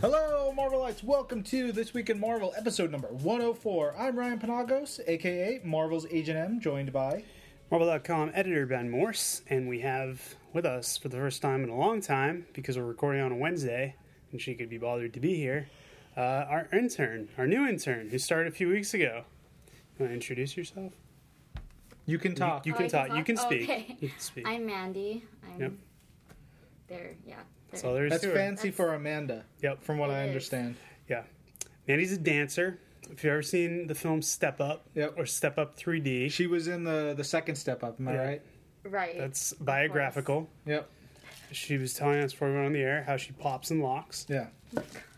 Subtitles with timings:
[0.00, 1.02] Hello, Marvelites.
[1.02, 3.96] Welcome to This Week in Marvel, episode number 104.
[3.98, 7.24] I'm Ryan Panagos, aka Marvel's Agent M, joined by.
[7.70, 11.76] Marvel.com editor Ben Morse, and we have with us for the first time in a
[11.76, 13.94] long time, because we're recording on a Wednesday
[14.30, 15.68] and she could be bothered to be here,
[16.16, 19.24] uh, our intern, our new intern, who started a few weeks ago.
[19.66, 20.92] You want to introduce yourself?
[22.06, 22.66] You can talk.
[22.66, 23.16] You Oh, can I talk.
[23.16, 23.62] You can speak.
[23.62, 23.96] Okay.
[24.00, 24.46] You can speak.
[24.46, 25.24] I'm Mandy.
[25.54, 25.72] I'm Yep.
[26.88, 27.14] there.
[27.26, 27.36] Yeah.
[27.70, 28.34] That's all there is That's to it.
[28.34, 29.82] fancy for Amanda, Yep.
[29.82, 30.28] from what It I is.
[30.28, 30.76] understand.
[31.08, 31.22] Yeah.
[31.86, 32.78] Mandy's a dancer.
[33.10, 35.14] If you've ever seen the film Step Up Yep.
[35.16, 38.24] or Step Up 3D, She was in the, the second step up, am I Yeah.
[38.24, 38.42] right?
[38.84, 39.18] Right.
[39.18, 40.48] that's biographical.
[40.66, 40.88] Yep.
[41.52, 44.26] She was telling us before we went on the air how she pops and locks.
[44.28, 44.48] Yeah.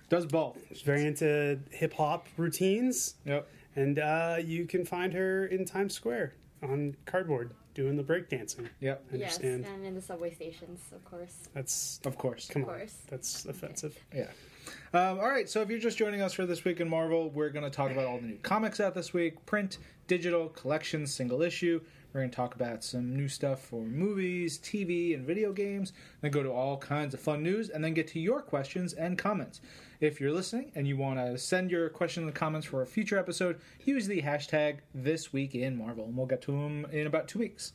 [0.09, 0.59] Does both.
[0.68, 3.14] She's very into hip hop routines.
[3.24, 3.48] Yep.
[3.76, 8.68] And uh, you can find her in Times Square on cardboard doing the breakdancing.
[8.80, 9.04] Yep.
[9.12, 9.64] I Yes, understand.
[9.74, 11.48] and in the subway stations, of course.
[11.54, 12.46] That's Of course.
[12.48, 12.74] come Of on.
[12.78, 12.96] course.
[13.08, 13.98] That's offensive.
[14.14, 14.26] Yeah.
[14.92, 17.48] Um, all right, so if you're just joining us for This Week in Marvel, we're
[17.48, 19.78] going to talk about all the new comics out this week print,
[20.09, 21.80] digital, collections, single issue.
[22.12, 25.92] We're going to talk about some new stuff for movies, TV, and video games.
[26.20, 29.16] Then go to all kinds of fun news, and then get to your questions and
[29.16, 29.60] comments.
[30.01, 33.18] If you're listening and you want to send your questions and comments for a future
[33.18, 37.29] episode, use the hashtag This Week in Marvel, and we'll get to them in about
[37.29, 37.74] two weeks.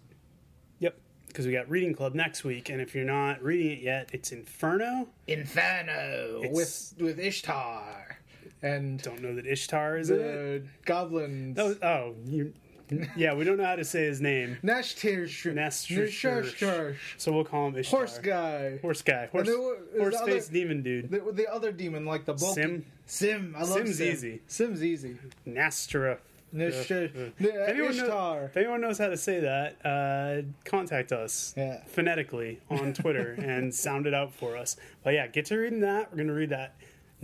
[0.80, 0.98] Yep.
[1.28, 4.32] Because we got Reading Club next week, and if you're not reading it yet, it's
[4.32, 5.08] Inferno.
[5.28, 8.18] Inferno It's- with with Ishtar
[8.64, 10.22] and Don't know that Ishtar is in it.
[10.24, 11.60] the goblins.
[11.60, 12.54] Oh, oh you,
[13.18, 14.58] yeah, we don't know how to say his name.
[14.64, 17.98] Nashtir, Nashtir- So we'll call him Ishtar.
[18.00, 19.28] horse guy, Horse guy.
[19.28, 21.10] Horse, there was the horse other- demon dude.
[21.12, 22.86] the, the other demon, like the bulky Sim?
[23.06, 24.08] Sim, I love Sim's Sim.
[24.12, 24.42] easy.
[24.48, 25.18] Sim's easy.
[25.48, 26.18] Nastra.
[26.54, 27.32] Nashtir, uh.
[27.40, 28.44] If anyone, know- Ishtar.
[28.46, 31.84] if anyone knows how to say that, uh, contact us Yeah.
[31.88, 34.78] phonetically on Twitter and sound it out for us.
[35.04, 36.12] But yeah, get to reading that.
[36.12, 36.76] We're going to read that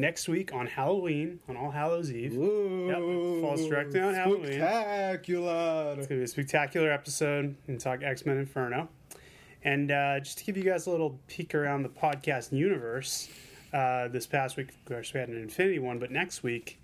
[0.01, 2.33] next week on Halloween, on All Hallows Eve.
[2.35, 4.53] Ooh, Yep, falls directly on Halloween.
[4.53, 5.95] Spectacular.
[5.97, 8.89] It's going to be a spectacular episode and talk X Men Inferno.
[9.63, 13.29] And uh, just to give you guys a little peek around the podcast universe,
[13.73, 16.81] uh, this past week, of course, we had an Infinity one, but next week,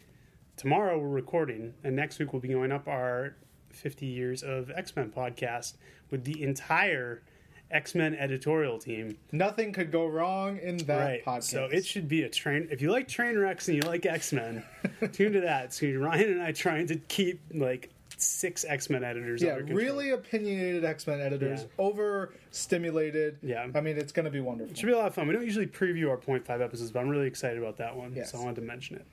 [0.55, 3.35] tomorrow we're recording, and next week we'll be going up our
[3.71, 5.73] 50 years of X Men podcast
[6.11, 7.23] with the entire
[7.69, 9.17] X Men editorial team.
[9.31, 11.25] Nothing could go wrong in that right.
[11.25, 11.43] podcast.
[11.43, 12.67] So it should be a train.
[12.71, 14.63] If you like train wrecks and you like X Men,
[15.13, 15.77] tune to that.
[15.79, 19.41] Be Ryan and I trying to keep like six X Men editors.
[19.43, 21.67] yeah, really opinionated X Men editors, Yeah.
[21.77, 23.37] overstimulated.
[23.41, 23.67] Yeah.
[23.75, 24.71] I mean, it's going to be wonderful.
[24.71, 25.27] It Should be a lot of fun.
[25.27, 28.13] We don't usually preview our point five episodes, but I'm really excited about that one.
[28.15, 28.31] Yes.
[28.31, 29.05] So I wanted to mention it.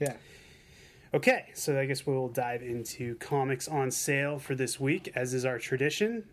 [0.00, 0.16] Yeah.
[1.14, 5.44] Okay, so I guess we'll dive into comics on sale for this week, as is
[5.44, 6.24] our tradition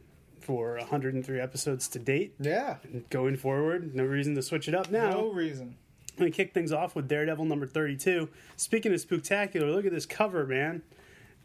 [0.50, 2.34] for 103 episodes to date.
[2.40, 2.78] Yeah.
[3.12, 5.12] Going forward, no reason to switch it up now.
[5.12, 5.76] No reason.
[6.10, 8.28] I'm gonna kick things off with Daredevil number 32.
[8.58, 10.82] Speaking of spectacular, look at this cover, man.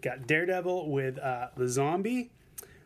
[0.00, 2.30] Got Daredevil with uh, the zombie,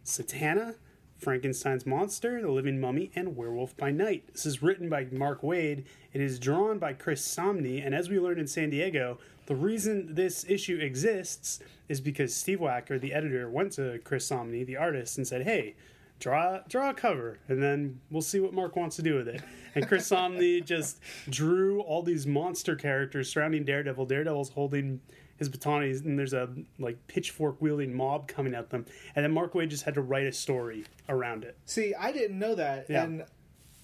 [0.04, 0.74] Satana,
[1.18, 4.24] Frankenstein's monster, the living mummy, and Werewolf by Night.
[4.32, 5.84] This is written by Mark Waid.
[6.12, 10.16] It is drawn by Chris Samnee, and as we learned in San Diego, the reason
[10.16, 15.16] this issue exists is because Steve Wacker, the editor, went to Chris Samnee, the artist,
[15.16, 15.76] and said, "Hey,
[16.18, 19.42] draw draw a cover, and then we'll see what Mark wants to do with it."
[19.74, 24.06] And Chris Samnee just drew all these monster characters surrounding Daredevil.
[24.06, 25.00] Daredevil's holding
[25.36, 26.48] his batonies, and there's a
[26.78, 28.84] like pitchfork wielding mob coming at them,
[29.14, 31.56] and then Mark Waid just had to write a story around it.
[31.64, 33.04] See, I didn't know that, Yeah.
[33.04, 33.24] and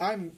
[0.01, 0.33] I'm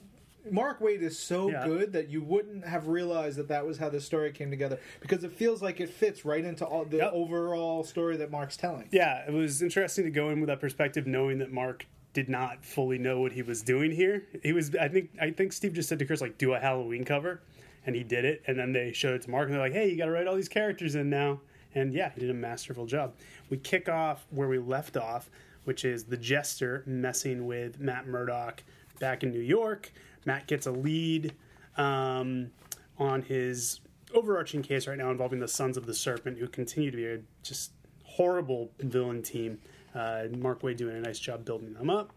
[0.51, 1.65] Mark Waid is so Yeah.
[1.65, 5.23] good that you wouldn't have realized that that was how the story came together because
[5.23, 7.11] it feels like it fits right into all the Yep.
[7.13, 8.87] overall story that Mark's telling.
[8.91, 12.65] Yeah, it was interesting to go in with that perspective, knowing that Mark did not
[12.65, 14.23] fully know what he was doing here.
[14.43, 17.05] He was, I think, I think Steve just said to Chris like, "Do a Halloween
[17.05, 17.41] cover,"
[17.85, 18.41] and he did it.
[18.47, 20.25] And then they showed it to Mark, and they're like, "Hey, you got to write
[20.27, 21.41] all these characters in now."
[21.75, 23.13] And yeah, he did a masterful job.
[23.51, 25.29] We kick off where we left off,
[25.65, 28.63] which is the Jester messing with Matt Murdock
[28.99, 29.91] back in New York.
[30.25, 31.33] Matt gets a lead
[31.77, 32.51] um,
[32.97, 33.79] on his
[34.13, 37.19] overarching case right now involving the Sons of the Serpent, who continue to be a
[37.43, 37.71] just
[38.03, 39.59] horrible villain team.
[39.93, 42.11] Uh, Mark Waid doing a nice job building them up.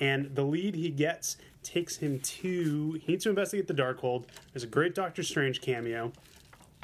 [0.00, 2.98] And the lead he gets takes him to.
[3.02, 4.24] He needs to investigate the Darkhold.
[4.52, 6.12] There's a great Doctor Strange cameo.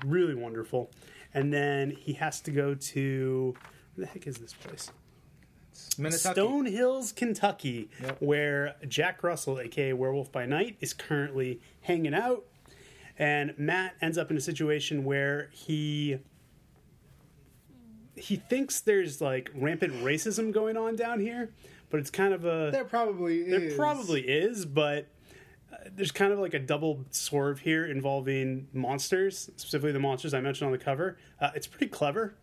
[0.04, 0.90] Really wonderful.
[1.32, 3.54] And then he has to go to.
[3.94, 4.90] Where the heck is this place?
[5.98, 6.34] Minnetonka.
[6.40, 8.16] Stone Hills, Kentucky, Yep.
[8.20, 12.44] where Jack Russell, aka Werewolf by Night, is currently hanging out.
[13.18, 16.18] And Matt ends up in a situation where he
[18.14, 21.50] he thinks there's like rampant racism going on down here,
[21.90, 23.74] but it's kind of a There probably there is.
[23.74, 25.06] probably is, but
[25.94, 30.66] there's kind of like a double swerve here involving monsters, specifically the monsters I mentioned
[30.66, 31.18] on the cover.
[31.40, 32.34] Uh, it's pretty clever.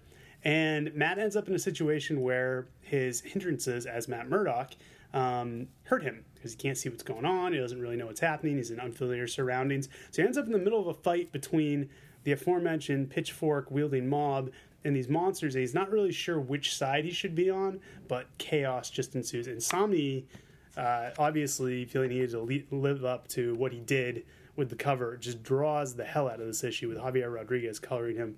[0.43, 4.73] And Matt ends up in a situation where his hindrances as Matt Murdock
[5.13, 7.53] um, hurt him because he can't see what's going on.
[7.53, 8.57] He doesn't really know what's happening.
[8.57, 9.87] He's in unfamiliar surroundings.
[10.11, 11.89] So he ends up in the middle of a fight between
[12.23, 14.49] the aforementioned pitchfork wielding mob
[14.83, 15.55] and these monsters.
[15.55, 19.47] And he's not really sure which side he should be on, but chaos just ensues.
[19.47, 20.25] Insomni,
[20.75, 24.25] uh, obviously feeling he needed to le- live up to what he did
[24.55, 28.17] with the cover, just draws the hell out of this issue with Javier Rodriguez coloring
[28.17, 28.37] him.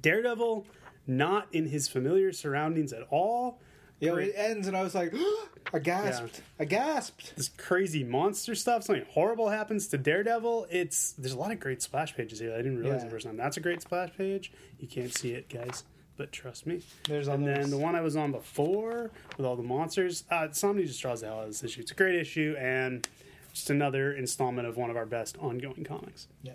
[0.00, 0.66] Daredevil,
[1.06, 3.60] not in his familiar surroundings at all.
[4.00, 5.14] Yeah, it ends, and I was like,
[5.72, 6.42] I gasped.
[6.58, 7.36] I gasped.
[7.36, 8.82] this crazy monster stuff.
[8.82, 10.66] Something horrible happens to Daredevil.
[10.70, 12.52] It's there's a lot of great splash pages here.
[12.52, 13.04] I didn't realize Yeah.
[13.04, 13.36] the first time.
[13.36, 14.52] That's a great splash page.
[14.80, 15.84] You can't see it, guys,
[16.16, 16.82] but trust me.
[17.08, 17.58] There's and others.
[17.58, 20.24] then the one I was on before with all the monsters.
[20.30, 21.80] Uh, somebody just draws the hell out of this issue.
[21.82, 23.06] It's a great issue and
[23.52, 26.26] just another installment of one of our best ongoing comics.
[26.42, 26.54] Yeah.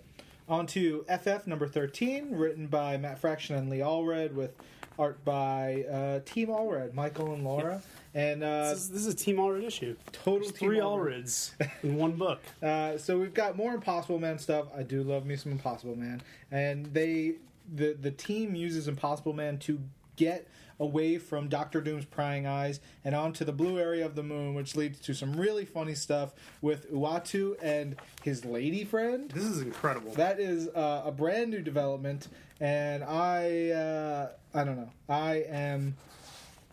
[0.49, 4.51] On to FF number 13, written by Matt Fraction and Lee Allred, with
[4.97, 7.81] art by uh, Team Allred, Michael and Laura.
[8.15, 9.97] And uh, This is, this is a Team Allred issue.
[10.13, 11.23] total There's Team three Allred.
[11.23, 11.51] Allreds
[11.83, 12.39] in one book.
[12.63, 14.67] Uh, so we've got more Impossible Man stuff.
[14.75, 16.21] I do love me some Impossible Man,
[16.51, 17.35] and they
[17.75, 19.79] the the team uses Impossible Man to
[20.17, 20.47] get
[20.79, 24.75] away from Doctor Doom's prying eyes and onto the blue area of the moon, which
[24.75, 29.31] leads to some really funny stuff with Uatu and his lady friend.
[29.31, 30.11] This is incredible.
[30.11, 32.27] That is uh, a brand new development,
[32.59, 34.91] and I uh, I don't know.
[35.09, 35.95] I am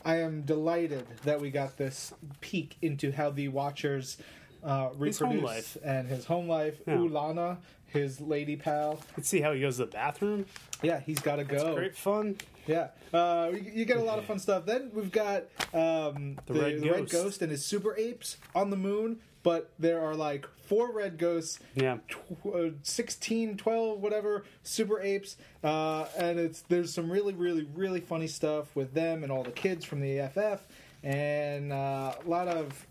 [0.04, 2.12] I am delighted that we got this
[2.42, 4.18] peek into how the Watchers
[4.62, 5.76] uh, His reproduce life.
[5.82, 6.78] and his home life.
[6.86, 6.96] Yeah.
[6.96, 7.56] Ulana,
[7.86, 9.00] his lady pal.
[9.16, 10.44] Let's see how he goes to the bathroom.
[10.82, 11.74] Yeah, he's got to It's go.
[11.74, 12.36] great fun.
[12.66, 14.64] Yeah, uh, you, you get a lot of fun stuff.
[14.66, 17.42] Then we've got um, the, The Red the Red Ghost.
[17.42, 21.98] And his super apes on the moon, but there are like four red ghosts Yeah.
[22.08, 28.00] tw- uh, 16 12 whatever super apes uh, and it's there's some really really really
[28.00, 30.62] funny stuff with them and all the kids from the ff
[31.02, 32.86] and uh, a lot of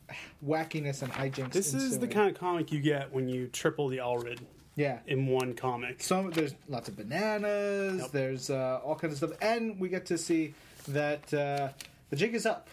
[0.45, 3.97] wackiness and hijinks This is the kind of comic you get when you triple the
[3.97, 4.37] Allred
[4.75, 6.01] yeah in one comic.
[6.01, 8.11] So there's lots of bananas Yep.
[8.11, 10.53] there's uh, all kinds of stuff and we get to see
[10.87, 11.69] that uh,
[12.09, 12.67] the jig is up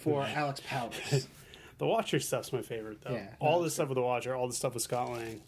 [0.00, 1.26] for alex powers
[1.78, 3.14] The Watcher stuff's my favorite though.
[3.14, 5.40] Yeah, all no, the stuff with the Watcher, all the stuff with Scott Lang.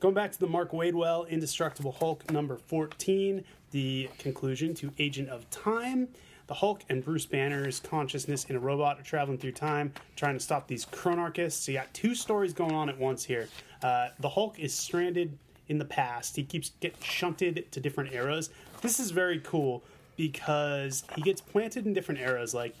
[0.00, 5.48] Going back to the Mark Wadewell Indestructible Hulk number 14, the conclusion to Agent of
[5.50, 6.08] Time.
[6.46, 10.40] The Hulk and Bruce Banner's consciousness in a robot are traveling through time, trying to
[10.40, 11.64] stop these chronarchists.
[11.64, 13.48] So you got two stories going on at once here.
[13.82, 15.38] Uh, the Hulk is stranded
[15.68, 16.36] in the past.
[16.36, 18.50] He keeps getting shunted to different eras.
[18.82, 19.82] This is very cool
[20.16, 22.74] because he gets planted in different eras, like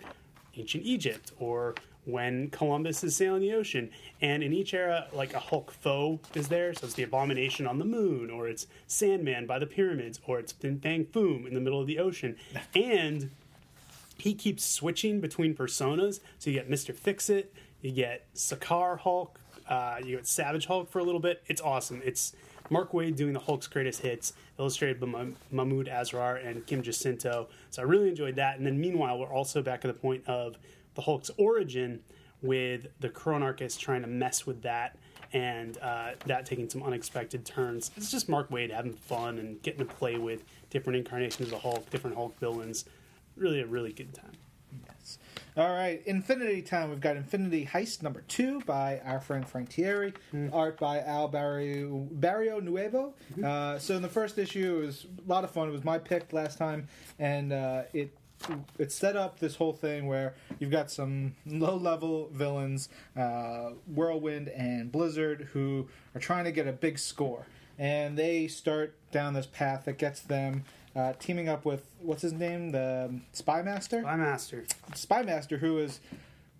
[0.56, 1.74] ancient Egypt or
[2.04, 3.90] when Columbus is sailing the ocean.
[4.20, 6.74] And in each era, like a Hulk foe is there.
[6.74, 10.52] So it's the Abomination on the moon, or it's Sandman by the pyramids, or it's
[10.52, 12.36] Fin Fang Foom in the middle of the ocean.
[12.74, 13.30] And
[14.18, 16.20] he keeps switching between personas.
[16.38, 16.94] So you get Mr.
[16.94, 21.42] Fix It, you get Sakaar Hulk, uh, you get Savage Hulk for a little bit.
[21.46, 22.00] It's awesome.
[22.04, 22.34] It's
[22.70, 27.48] Mark Waid doing the Hulk's greatest hits, illustrated by Mah- Mahmud Asrar and Kim Jacinto.
[27.70, 28.56] So I really enjoyed that.
[28.56, 30.56] And then meanwhile, we're also back at the point of
[30.94, 32.00] the Hulk's origin
[32.42, 34.96] with the Chronarchist trying to mess with that
[35.32, 37.90] and uh, that taking some unexpected turns.
[37.96, 41.58] It's just Mark Waid having fun and getting to play with different incarnations of the
[41.58, 42.84] Hulk, different Hulk villains.
[43.36, 44.32] Really a really good time.
[44.86, 45.18] Yes.
[45.56, 46.90] All right, Infinity Time.
[46.90, 50.14] We've got Infinity Heist number two by our friend Frank Tieri,
[50.52, 53.14] art by Al Barrio, Barrio Nuevo.
[53.42, 55.68] Uh, so in the first issue, it was a lot of fun.
[55.68, 56.88] It was my pick last time,
[57.18, 58.16] and uh, it
[58.78, 64.48] it set up this whole thing where you've got some low level villains, uh, Whirlwind
[64.48, 67.46] and Blizzard, who are trying to get a big score,
[67.78, 70.64] and they start down this path that gets them.
[70.96, 74.02] Uh, teaming up with what's his name, the um, Spy Master.
[74.02, 74.64] By Master.
[74.94, 75.98] Spy Master, who is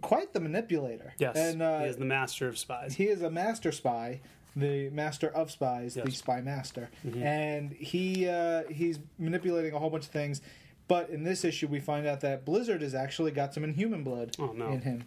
[0.00, 1.14] quite the manipulator.
[1.18, 1.36] Yes.
[1.36, 2.94] and uh, he is the master of spies.
[2.94, 4.20] he is a master spy,
[4.56, 6.08] the master of spies, the Yes.
[6.08, 6.14] Mm-hmm.
[6.14, 6.90] spy master,
[7.22, 10.40] and he uh, he's manipulating a whole bunch of things.
[10.88, 14.36] But in this issue, we find out that Blizzard has actually got some Inhuman blood
[14.38, 14.68] Oh, no.
[14.68, 15.04] in him,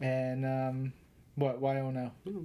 [0.00, 0.92] and um,
[1.34, 1.58] what?
[1.60, 2.12] Why don't know?
[2.24, 2.44] Hmm.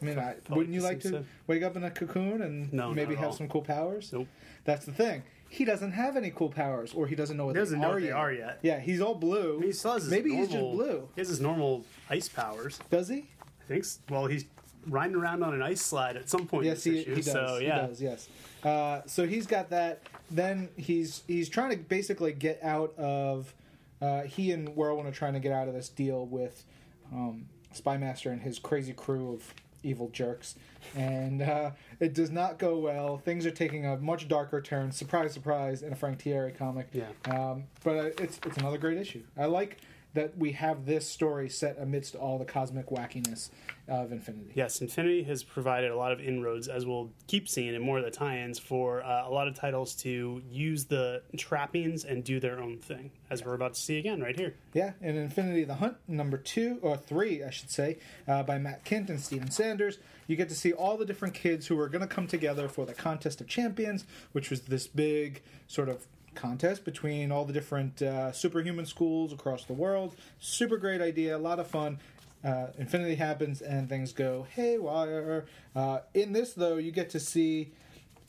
[0.00, 2.92] I mean, I, wouldn't you like to seem wake up in a cocoon and No,
[2.92, 3.32] maybe have all.
[3.32, 4.10] some cool powers?
[4.12, 4.26] Nope.
[4.64, 5.22] That's the thing.
[5.54, 7.90] He doesn't have any cool powers, or he doesn't know what He doesn't they know
[7.92, 8.16] are what they yet.
[8.16, 8.58] are yet.
[8.62, 9.60] Yeah, he's all blue.
[9.60, 11.08] He still has his Maybe he's just blue.
[11.14, 12.80] He has his normal ice powers.
[12.90, 13.26] Does he?
[13.62, 13.84] I think.
[13.84, 14.46] s- Well, he's
[14.86, 16.64] riding around on an ice slide at some point.
[16.66, 17.32] Yes, in he, this he issue, does.
[17.32, 18.02] So yeah, He does.
[18.02, 18.28] Yes.
[18.64, 20.02] Uh, so he's got that.
[20.30, 23.54] Then he's he's trying to basically get out of.
[24.02, 26.64] Uh, he and Whirlwind are trying to get out of this deal with
[27.12, 30.56] um, Spy Master and his crazy crew of evil jerks,
[30.94, 33.18] and uh, it does not go well.
[33.18, 34.92] Things are taking a much darker turn.
[34.92, 35.82] Surprise, surprise!
[35.82, 36.88] In a Frank Tieri comic.
[36.92, 37.08] Yeah.
[37.26, 39.22] Um, but uh, it's it's another great issue.
[39.36, 39.78] I like
[40.14, 43.50] that we have this story set amidst all the cosmic wackiness
[43.88, 44.52] of Infinity.
[44.54, 48.04] Yes, Infinity has provided a lot of inroads, as we'll keep seeing in more of
[48.04, 52.60] the tie-ins, for uh, a lot of titles to use the trappings and do their
[52.60, 54.54] own thing, as we're about to see again right here.
[54.72, 57.98] Yeah, and Infinity the Hunt, number two, or three, I should say,
[58.28, 59.98] uh, by Matt Kindt and Steven Sanders.
[60.26, 62.86] You get to see all the different kids who are going to come together for
[62.86, 68.02] the Contest of Champions, which was this big sort of contest between all the different
[68.02, 70.16] uh, superhuman schools across the world.
[70.40, 71.98] Super great idea, a lot of fun.
[72.44, 75.46] Uh, Infinity happens and things go haywire.
[75.74, 77.72] Uh, in this, though, you get to see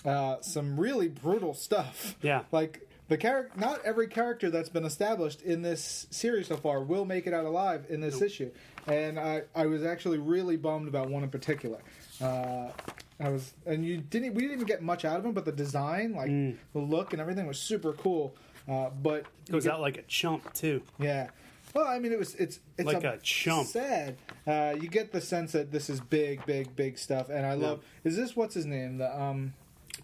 [0.06, 2.16] uh, some really brutal stuff.
[2.22, 2.44] Yeah.
[2.52, 7.06] Like the character, not every character that's been established in this series so far will
[7.06, 8.52] make it out alive in this issue,
[8.88, 11.80] and I, I was actually really bummed about one in particular.
[12.22, 12.70] Uh,
[13.20, 15.52] I was, and you didn't, we didn't even get much out of him, but the
[15.52, 16.30] design, like
[16.74, 18.36] the look and everything, was super cool.
[18.68, 20.82] Uh, but Goes out like a chump too.
[21.00, 21.30] yeah.
[21.76, 23.68] Well, I mean, it was it's it's Like a chump.
[23.68, 24.16] Sad.
[24.48, 27.84] Uh, you get the sense that this is big, big, big stuff, and I love.
[28.06, 28.98] Is this what's his name?
[28.98, 29.54] The um,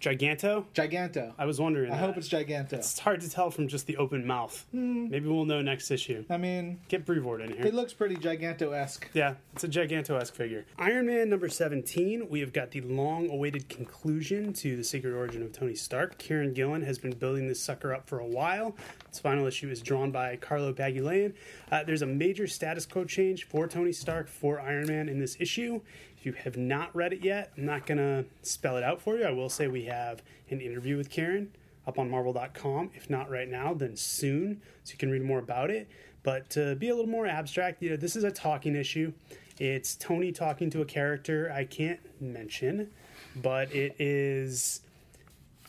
[0.02, 0.64] Giganto.
[0.74, 1.32] Giganto.
[1.38, 1.92] I was wondering.
[1.92, 2.00] I that.
[2.06, 2.72] hope it's Giganto.
[2.72, 4.66] It's hard to tell from just the open mouth.
[4.72, 6.24] Maybe we'll know next issue.
[6.28, 7.64] I mean, Get Brevoort in here.
[7.66, 9.08] it looks pretty Giganto esque.
[9.14, 10.66] Yeah, it's a Giganto-esque figure.
[10.76, 15.52] Iron Man number 17, we have got the long-awaited conclusion to the secret origin of
[15.52, 16.18] Tony Stark.
[16.18, 18.74] Kieron Gillen has been building this sucker up for a while.
[19.08, 21.32] Its final issue is drawn by Carlo Pagulayan.
[21.70, 25.36] Uh, there's a major status quo change for Tony Stark for Iron Man in this
[25.38, 25.80] issue.
[26.22, 29.16] If you have not read it yet, I'm not going to spell it out for
[29.16, 29.24] you.
[29.24, 31.50] I will say we have an interview with Karen
[31.84, 32.92] up on marvel.com.
[32.94, 35.90] If not right now, then soon, so you can read more about it.
[36.22, 39.12] But to be a little more abstract, you know, this is a talking issue.
[39.58, 42.92] It's Tony talking to a character I can't mention,
[43.34, 44.82] but it is.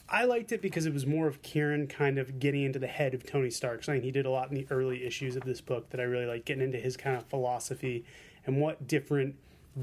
[0.07, 3.15] I liked it because it was more of Kieron kind of getting into the head
[3.15, 3.83] of Tony Stark.
[3.83, 6.27] Something he did a lot in the early issues of this book that I really
[6.27, 8.05] like, getting into his kind of philosophy
[8.45, 9.33] and what different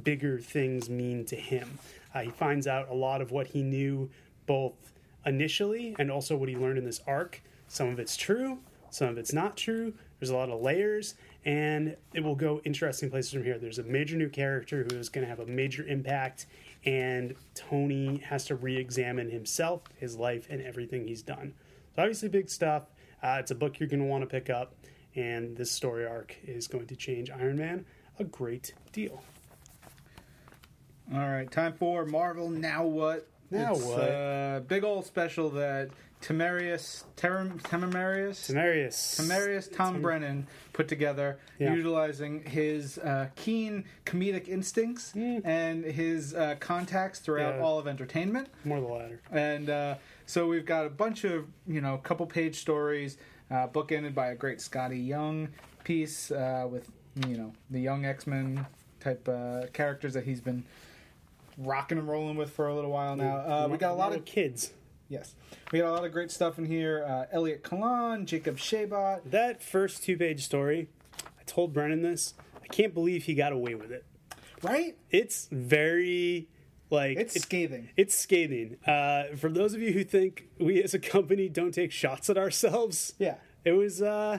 [0.03, 1.79] bigger things mean to him.
[2.15, 4.11] Uh, he finds out a lot of what he knew
[4.47, 4.93] both
[5.27, 7.43] initially and also what he learned in this arc.
[7.69, 8.59] Some of it's true,
[8.91, 9.95] some of it's not true.
[10.19, 13.59] There's a lot of layers, and it will go interesting places from here.
[13.59, 16.47] There's a major new character who is going to have a major impact,
[16.85, 21.55] and Tony has to re examine himself, his life, and everything he's done.
[21.95, 22.85] So, obviously, big stuff.
[23.23, 24.75] Uh, it's a book you're going to want to pick up,
[25.15, 27.87] and this story arc is going to change Iron Man
[28.19, 29.23] a great deal.
[31.13, 32.49] All right, time for Marvel.
[32.49, 33.27] Now what?
[33.51, 33.99] Now it's what?
[34.01, 35.91] A big old special that
[36.23, 39.19] Temerius, Temer, Temerius, Temerius.
[39.19, 41.75] Temerius Tom Brennan put together, Yeah.
[41.75, 47.63] utilizing his uh, keen comedic instincts and his uh, contacts throughout Yeah.
[47.63, 48.49] all of entertainment.
[48.65, 49.21] More the latter.
[49.33, 49.95] And uh,
[50.27, 53.17] so we've got a bunch of, you know, couple page stories,
[53.51, 55.49] uh, bookended by a great Skottie Young
[55.83, 56.89] piece uh, with,
[57.27, 58.65] you know, the young X Men
[59.01, 60.63] type uh, characters that he's been
[61.59, 63.37] rocking and rolling with for a little while now.
[63.39, 64.73] Uh, we got a lot of kids.
[65.09, 65.35] yes,
[65.73, 67.05] we got a lot of great stuff in here.
[67.07, 69.21] Uh, Elliot Kalan, Jacob Chabot.
[69.31, 70.89] That first two page story,
[71.39, 72.35] I told Brennan this.
[72.63, 74.05] I can't believe he got away with it.
[74.63, 74.97] Right?
[75.11, 76.49] It's very
[76.91, 77.89] like It's it- scathing.
[77.97, 78.77] It's scathing.
[78.87, 82.37] Uh, for those of you who think we as a company don't take shots at
[82.39, 83.37] ourselves, Yeah.
[83.65, 84.03] it was.
[84.03, 84.39] Uh,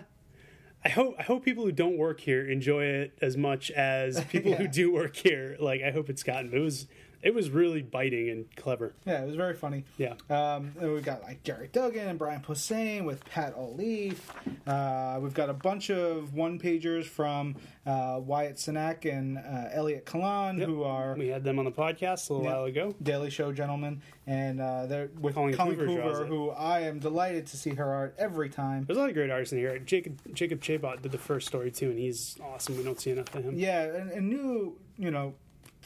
[0.83, 4.53] I hope I hope people who don't work here enjoy it as much as people
[4.53, 5.55] who do work here.
[5.59, 6.51] Like I hope it's gotten.
[6.53, 6.87] It was
[7.21, 8.93] it was really biting and clever.
[9.05, 9.85] Yeah, it was very funny.
[9.97, 10.13] Yeah.
[10.29, 14.19] Um, and we've got like Gerry Duggan and Brian Posehn with Pat Olliffe.
[14.67, 20.05] Uh, we've got a bunch of one pagers from uh, Wyatt Cenac and uh, Elliot
[20.05, 22.95] Kalan, who are We had them on the podcast a little while ago.
[23.01, 26.99] Daily Show gentlemen, and uh, they're with Colleen Colleen, Coover draws Coover, who I am
[26.99, 28.85] delighted to see her art every time.
[28.85, 29.77] There's a lot of great artists in here.
[29.79, 32.77] Jacob Jacob Chabot did the first story too, and he's awesome.
[32.77, 33.57] We don't see enough of him.
[33.57, 35.33] Yeah, and, and new, you know,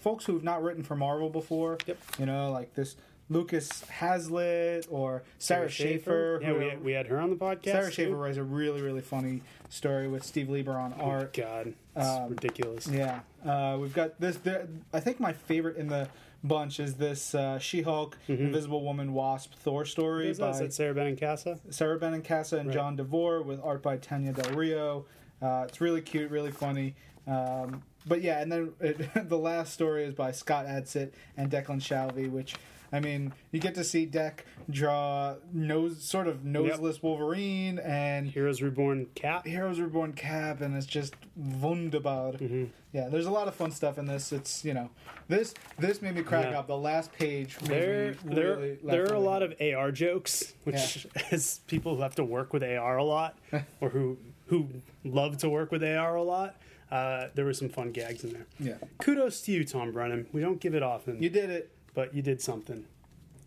[0.06, 1.80] folks who've not written for Marvel before.
[1.88, 1.98] Yep.
[2.20, 2.96] You know, like this
[3.28, 6.38] Lucas Hazlitt or Sarah, Schaefer.
[6.44, 7.64] Yeah, who- we had, we had her on the podcast.
[7.72, 7.92] Sarah too.
[7.92, 11.34] Schaefer writes a really, really funny story with Steve Lieber on art.
[11.34, 12.88] God, it's Um, ridiculous.
[12.88, 14.38] Yeah, uh, we've got this.
[14.38, 16.08] There, I think my favorite in the
[16.44, 21.58] bunch is this uh, She-Hulk, Invisible Woman, Wasp, Thor story Is by that Sarah Benincasa?
[21.74, 22.76] Sarah Benincasa and Right.
[22.76, 25.06] John DeVore with art by Tania del Rio.
[25.42, 26.94] Uh, it's really cute, really funny.
[27.26, 31.82] Um, but yeah, and then it, the last story is by Scott Adsit and Declan
[31.82, 32.56] Shalvey, which
[32.94, 38.62] I mean, you get to see Deck draw nose, sort of noseless Wolverine and Heroes
[38.62, 39.46] Reborn Cap.
[39.46, 42.34] Heroes Reborn Cap, and it's just wunderbar.
[42.34, 42.66] Mm-hmm.
[42.94, 44.32] Yeah, there's a lot of fun stuff in this.
[44.32, 44.90] It's you know,
[45.28, 46.60] this this made me crack Yeah.
[46.60, 46.68] up.
[46.68, 47.58] The last page.
[47.58, 52.16] There, me there, there are a lot of AR jokes, which as people who have
[52.16, 53.38] to work with AR a lot,
[53.82, 54.70] or who who
[55.04, 56.56] love to work with AR a lot,
[56.92, 58.46] uh, there were some fun gags in there.
[58.60, 58.76] yeah.
[59.00, 60.28] Kudos to you, Tom Brennan.
[60.32, 61.72] We don't give it often, You did it.
[61.94, 62.86] but you did something.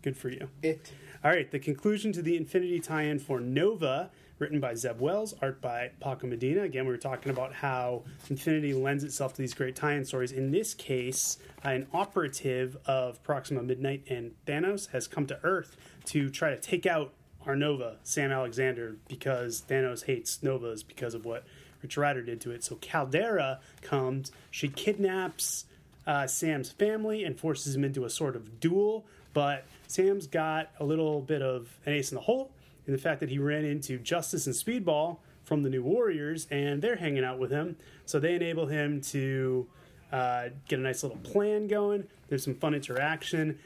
[0.02, 0.49] Good for you.
[0.62, 0.92] It.
[1.25, 5.61] All right, the conclusion to the Infinity tie-in for Nova, written by Zeb Wells, art
[5.61, 6.62] by Paco Medina.
[6.62, 10.30] Again, we were talking about how Infinity lends itself to these great tie-in stories.
[10.30, 15.76] In this case, an operative of Proxima Midnight and Thanos has come to Earth
[16.07, 17.12] to try to take out
[17.47, 21.45] our Nova, Sam Alexander, because Thanos hates Novas because of what
[21.83, 22.65] Rich Rider did to it.
[22.65, 25.65] So Caldera comes, she kidnaps
[26.07, 29.05] uh, Sam's family and forces him into a sort of duel.
[29.35, 32.51] But Sam's got a little bit of an ace in the hole
[32.87, 36.83] in the fact that he ran into Justice and Speedball from the New Warriors, and
[36.83, 37.77] they're hanging out with him.
[38.07, 39.67] So they enable him to
[40.11, 42.07] uh, get a nice little plan going.
[42.29, 43.59] There's some fun interaction.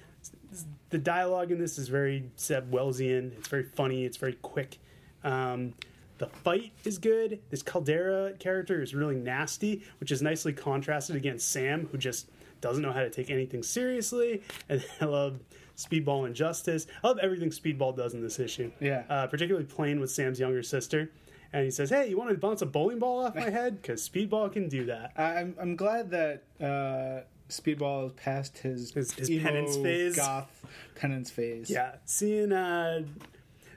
[0.91, 3.33] The dialogue in this is very Zeb Wellsian.
[3.39, 4.05] It's very funny.
[4.05, 4.79] It's very quick.
[5.25, 5.75] Um,
[6.19, 7.41] the fight is good.
[7.51, 12.29] This Caldera character is really nasty, which is nicely contrasted against Sam, who just
[12.61, 14.43] doesn't know how to take anything seriously.
[14.69, 15.41] And I love
[15.77, 16.87] Speedball and Justice.
[17.03, 18.71] I love everything Speedball does in this issue.
[18.79, 19.03] Yeah.
[19.09, 21.11] Uh, particularly playing with Sam's younger sister.
[21.55, 23.83] And he says, Hey, you want to bounce a bowling ball off my head?
[23.83, 25.13] Because Speedball can do that.
[25.19, 30.17] I'm I'm glad that uh, Speedball has passed his His- his penance phase.
[30.17, 30.65] goth
[30.95, 31.69] penance phase.
[31.69, 33.03] Yeah, seeing uh,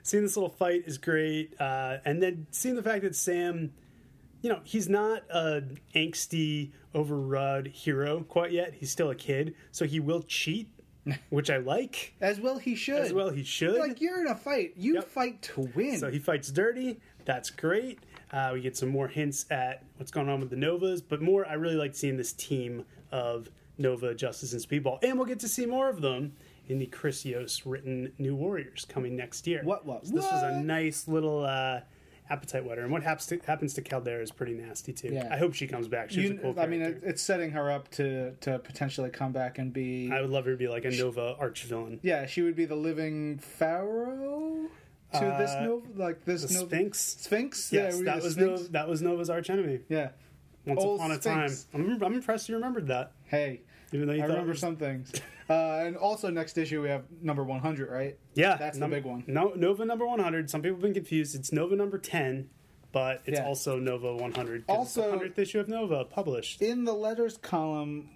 [0.06, 3.72] seeing this little fight is great, uh, and then seeing the fact that Sam,
[4.40, 5.62] you know, he's not a
[5.96, 8.74] angsty, overrun hero quite yet.
[8.74, 10.68] He's still a kid, so he will cheat,
[11.30, 12.14] which I like.
[12.20, 13.00] As well he should.
[13.02, 13.78] As well, he should.
[13.80, 14.74] Like you're in a fight.
[14.76, 15.08] You Yep.
[15.08, 15.98] fight to win.
[15.98, 17.00] So he fights dirty.
[17.24, 17.98] That's great.
[18.32, 21.46] Uh, we get some more hints at what's going on with the Novas, but more,
[21.46, 23.48] I really like seeing this team of
[23.78, 26.32] Nova, Justice, and Speedball, and we'll get to see more of them
[26.68, 29.60] in the Chris Yost written New Warriors coming next year.
[29.64, 31.80] What, what, So this was a nice little uh,
[32.28, 35.10] appetite wetter, and what happens to, happens to Caldera is pretty nasty too.
[35.12, 35.28] Yeah.
[35.30, 36.10] I hope she comes back.
[36.10, 39.32] She's You- a cool I mean, it, it's setting her up to to potentially come
[39.32, 40.10] back and be.
[40.12, 42.00] I would love her to be like a Nova arch villain.
[42.02, 44.66] yeah, she would be the living pharaoh
[45.12, 46.98] to this Uh, Nova, like this Nova- Sphinx.
[47.20, 47.72] Sphinx.
[47.72, 48.60] Yes, yeah, that was Sphinx.
[48.60, 49.80] Nova, that was Nova's arch enemy.
[49.88, 50.10] Yeah.
[50.66, 51.50] Once Old upon a time.
[51.72, 53.12] I'm, I'm impressed you remembered that.
[53.26, 53.60] Hey,
[53.92, 55.12] Even though you I remember was- some things.
[55.48, 58.18] Uh, and also next issue we have number 100, right?
[58.34, 59.22] Yeah, That's the big one.
[59.26, 60.50] No, Nova number 100.
[60.50, 61.34] Some people have been confused.
[61.36, 62.50] It's Nova number 10,
[62.92, 63.46] but it's Yeah.
[63.46, 64.66] also Nova 100.
[64.66, 66.60] 'cause it's Also- the 100th issue of Nova published.
[66.62, 68.10] In the letters column,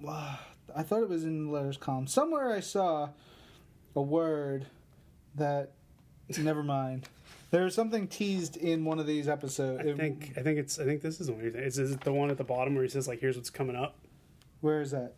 [0.75, 2.07] I thought it was in the letters column.
[2.09, 3.11] Somewhere I saw
[3.95, 4.67] a word
[5.37, 5.73] that.
[6.39, 7.09] never mind.
[7.51, 9.81] There was something teased in one of these episodes.
[9.81, 11.43] I think I think it's I think this is the one.
[11.45, 13.75] Is, is it the one at the bottom where he says like here's what's coming
[13.75, 13.97] up?
[14.61, 15.15] Where is that?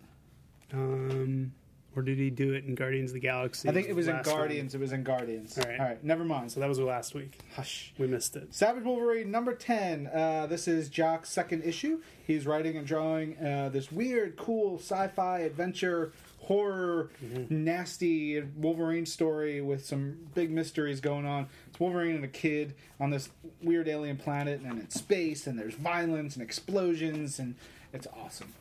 [0.72, 1.53] Um,
[1.94, 3.68] or did he do it in Guardians of the Galaxy?
[3.68, 4.37] I think it was in last one?
[4.37, 4.74] Guardians.
[4.74, 5.59] It was in Guardians.
[5.59, 5.81] All right.
[5.81, 6.05] All right.
[6.05, 6.50] Never mind.
[6.52, 7.38] So that was last week.
[7.55, 7.92] Hush.
[7.98, 8.55] We missed it.
[8.55, 10.07] Savage Wolverine number 10.
[10.07, 12.00] Uh, this is Jock's second issue.
[12.26, 17.11] He's writing and drawing uh, this weird, cool sci fi adventure, horror,
[17.50, 21.46] nasty Wolverine story with some big mysteries going on.
[21.68, 23.28] It's Wolverine and a kid on this
[23.62, 27.55] weird alien planet and in space, and there's violence and explosions, and
[27.92, 28.52] it's awesome.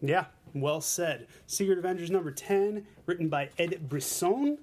[0.00, 1.26] Yeah, well said.
[1.46, 4.58] Secret Avengers number 10, written by Ed Brisson,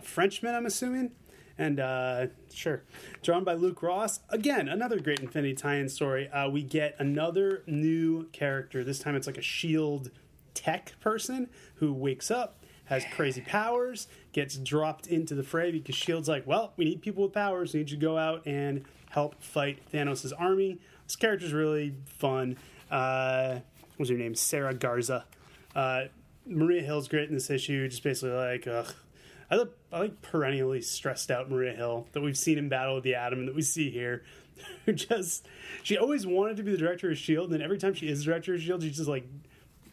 [0.00, 1.12] Frenchman, I'm assuming.
[1.56, 2.84] And uh, sure,
[3.20, 4.20] drawn by Luke Ross.
[4.28, 6.28] Again, another great Infinity tie-in story.
[6.28, 8.84] Uh, we get another new character.
[8.84, 10.12] This time, it's like a Shield
[10.54, 16.28] tech person who wakes up, has crazy powers, gets dropped into the fray because Shield's
[16.28, 17.72] like, well, we need people with powers.
[17.74, 20.78] We need you to go out and help fight Thanos' army.
[21.06, 22.56] This character's really fun.
[22.88, 23.60] Uh,
[23.98, 24.34] what's her name?
[24.34, 25.26] Sarah Garza.
[25.76, 26.04] Uh,
[26.46, 27.86] Maria Hill's great in this issue.
[27.88, 28.92] Just basically like, ugh.
[29.50, 33.02] I like, I like perennially stressed out Maria Hill that we've seen in Battle of
[33.02, 34.24] the Atom and that we see here.
[34.86, 35.46] Who just
[35.84, 38.24] she always wanted to be the director of Shield, and then every time she is
[38.24, 39.24] director of Shield, she's just like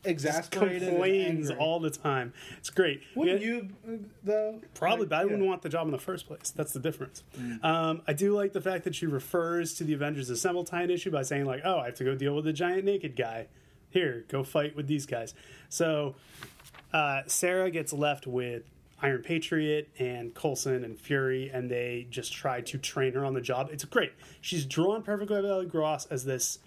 [0.04, 0.90] Exasperated.
[0.90, 2.34] complains all the time.
[2.58, 3.02] It's great.
[3.16, 3.92] Wouldn't We- you, uh,
[4.24, 4.62] though?
[4.74, 5.26] Probably, Like, but I yeah.
[5.26, 6.52] wouldn't want the job in the first place.
[6.52, 7.24] That's the difference.
[7.64, 11.10] Um, I do like the fact that she refers to the Avengers Assemble tie issue
[11.12, 13.48] by saying, like, oh, I have to go deal with the giant naked guy.
[13.96, 15.34] Here, go fight with these guys.
[15.70, 16.16] So
[16.92, 18.64] uh, Sarah gets left with
[19.02, 23.40] Iron Patriot and Coulson and Fury, and they just try to train her on the
[23.40, 23.70] job.
[23.72, 24.12] It's great.
[24.42, 26.60] She's drawn perfectly by Ellie Gross as this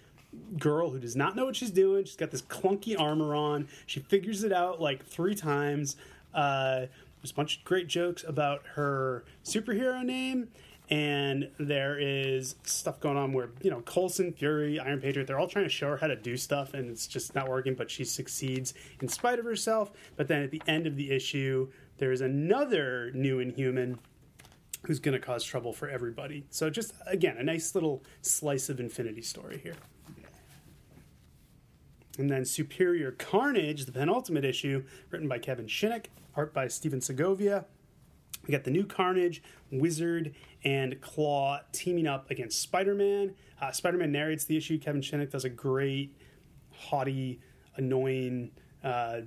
[0.59, 2.07] girl who does not know what she's doing.
[2.07, 3.69] She's got this clunky armor on.
[3.85, 5.97] She figures it out like three times.
[6.33, 6.87] Uh,
[7.21, 10.49] There's a bunch of great jokes about her superhero name,
[10.91, 15.49] and there is stuff going on where you know Coulson, Fury, Iron Patriot, they're all
[15.49, 17.75] trying to show her how to do stuff, and it's just not working.
[17.75, 19.91] But she succeeds in spite of herself.
[20.17, 23.99] But then at the end of the issue, there is another new Inhuman
[24.87, 26.47] who's going to cause trouble for everybody.
[26.51, 29.77] So just again, a nice little slice of Infinity story here.
[32.19, 37.67] And then Superior Carnage, the penultimate issue, written by Kevin Shinick, art by Stephen Segovia.
[38.49, 40.35] We got the new Carnage, Wizard,
[40.65, 43.35] and Claw teaming up against Spider Man.
[43.61, 44.79] Uh, Spider Man narrates the issue.
[44.79, 46.17] Kevin Shinick does a great,
[46.73, 47.41] haughty,
[47.77, 48.51] annoying,
[48.83, 49.21] uh,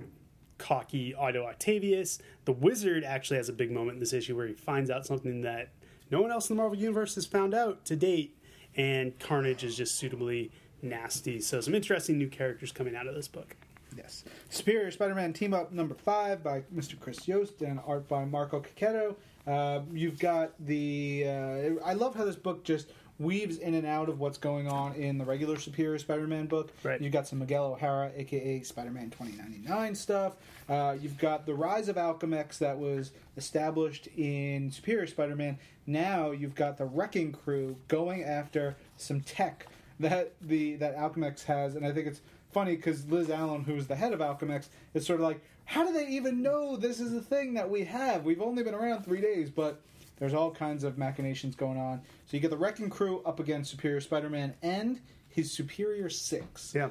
[0.57, 2.19] cocky Otto Octavius.
[2.45, 5.41] The Wizard actually has a big moment in this issue where he finds out something
[5.41, 5.69] that
[6.10, 8.38] no one else in the Marvel Universe has found out to date,
[8.75, 11.39] and Carnage is just suitably nasty.
[11.41, 13.55] So, some interesting new characters coming out of this book.
[13.95, 14.23] Yes.
[14.49, 16.99] Superior Spider-Man Team Up number five by Mr.
[16.99, 19.15] Chris Yost and art by Marco Checchetto.
[19.45, 21.25] Uh, you've got the.
[21.27, 22.88] Uh, I love how this book just
[23.19, 26.71] weaves in and out of what's going on in the regular Superior Spider-Man book.
[26.84, 26.99] Right.
[26.99, 30.38] You've got some Miguel O'Hara, aka Spider-Man 2099 stuff.
[30.67, 35.60] Uh, you've got the rise of Alchemax that was established in Superior Spider-Man.
[35.86, 39.67] Now you've got the Wrecking Crew going after some tech
[39.99, 42.21] that the that Alchemax has, and I think it's
[42.54, 45.94] funny because Liz Allen, who's the head of Alchemax, is sort of like, how do
[45.94, 48.24] they even know this is a thing that we have?
[48.26, 49.82] We've only been around three days, but
[50.18, 52.02] there's all kinds of machinations going on.
[52.28, 56.90] So you get the Wrecking Crew up against Superior Spider-Man and his Superior Six, Yeah.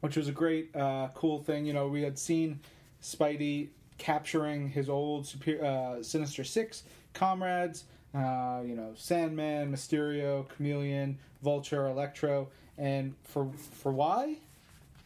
[0.00, 1.64] which was a great, uh, cool thing.
[1.64, 2.60] You know, we had seen
[3.02, 6.82] Spidey capturing his old Super- uh, Sinister Six
[7.14, 7.84] comrades.
[8.14, 12.48] Uh, you know, Sandman, Mysterio, Chameleon, Vulture, Electro,
[12.78, 14.38] and for for why?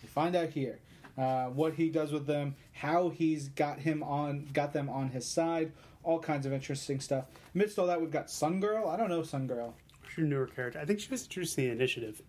[0.09, 0.79] Find out here
[1.19, 5.27] uh, what he does with them, how he's got him on, got them on his
[5.27, 7.25] side, all kinds of interesting stuff.
[7.55, 8.89] Amidst all that, we've got Sun Girl.
[8.89, 9.75] I don't know Sun Girl.
[10.03, 10.79] Who's your newer character?
[10.81, 12.23] I think she was introduced in the initiative.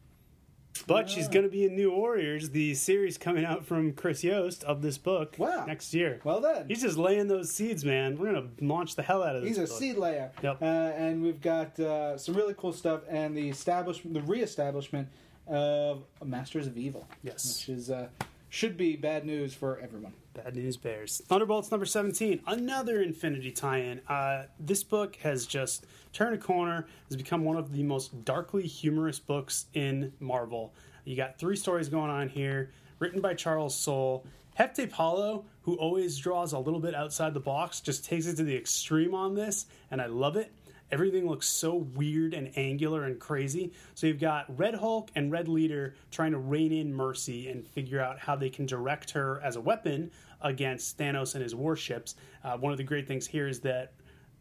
[0.87, 1.31] But she's Ah.
[1.31, 4.97] going to be in New Warriors, the series coming out from Chris Yost of this
[4.97, 5.65] book Wow.
[5.65, 6.21] next year.
[6.23, 8.17] Well then, He's just laying those seeds, man.
[8.17, 9.79] We're going to launch the hell out of this He's a book.
[9.79, 10.31] seed layer.
[10.41, 10.61] Yep.
[10.61, 15.09] Uh, and we've got uh, some really cool stuff and the establishment, the reestablishment
[15.47, 17.07] of Masters of Evil.
[17.23, 17.65] Yes.
[17.67, 18.07] Which is uh,
[18.49, 20.13] should be bad news for everyone.
[20.33, 21.21] Bad News Bears.
[21.25, 24.01] Thunderbolts number 17, another Infinity tie in.
[24.07, 28.63] Uh, this book has just turned a corner, has become one of the most darkly
[28.63, 30.73] humorous books in Marvel.
[31.05, 34.25] You got three stories going on here, written by Charles Soule.
[34.57, 38.43] Jefte Palo, who always draws a little bit outside the box, just takes it to
[38.43, 40.51] the extreme on this, and I love it.
[40.91, 43.71] Everything looks so weird and angular and crazy.
[43.95, 48.01] So you've got Red Hulk and Red Leader trying to rein in Mercy and figure
[48.01, 52.15] out how they can direct her as a weapon against Thanos and his warships.
[52.43, 53.93] Uh, one of the great things here is that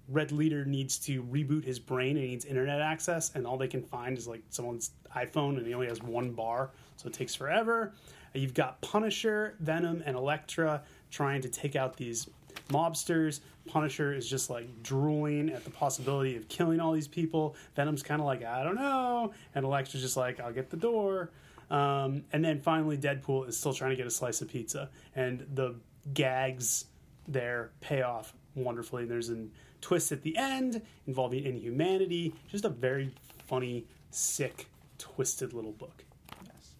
[0.08, 3.82] Red Leader needs to reboot his brain and needs internet access, and all they can
[3.82, 7.92] find is like someone's iPhone, and he only has one bar, so it takes forever.
[8.34, 12.28] You've got Punisher, Venom, and Elektra trying to take out these
[12.70, 13.40] mobsters.
[13.66, 17.56] Punisher is just like drooling at the possibility of killing all these people.
[17.76, 19.32] Venom's kind of like, I don't know.
[19.54, 21.30] And Elektra's just like, I'll get the door.
[21.70, 24.88] Um, and then finally, Deadpool is still trying to get a slice of pizza.
[25.14, 25.76] And the
[26.12, 26.86] gags
[27.28, 29.04] there pay off wonderfully.
[29.04, 29.46] There's a
[29.80, 32.34] twist at the end involving inhumanity.
[32.50, 33.12] Just a very
[33.46, 34.66] funny, sick,
[34.98, 36.04] twisted little book.
[36.44, 36.74] Yes.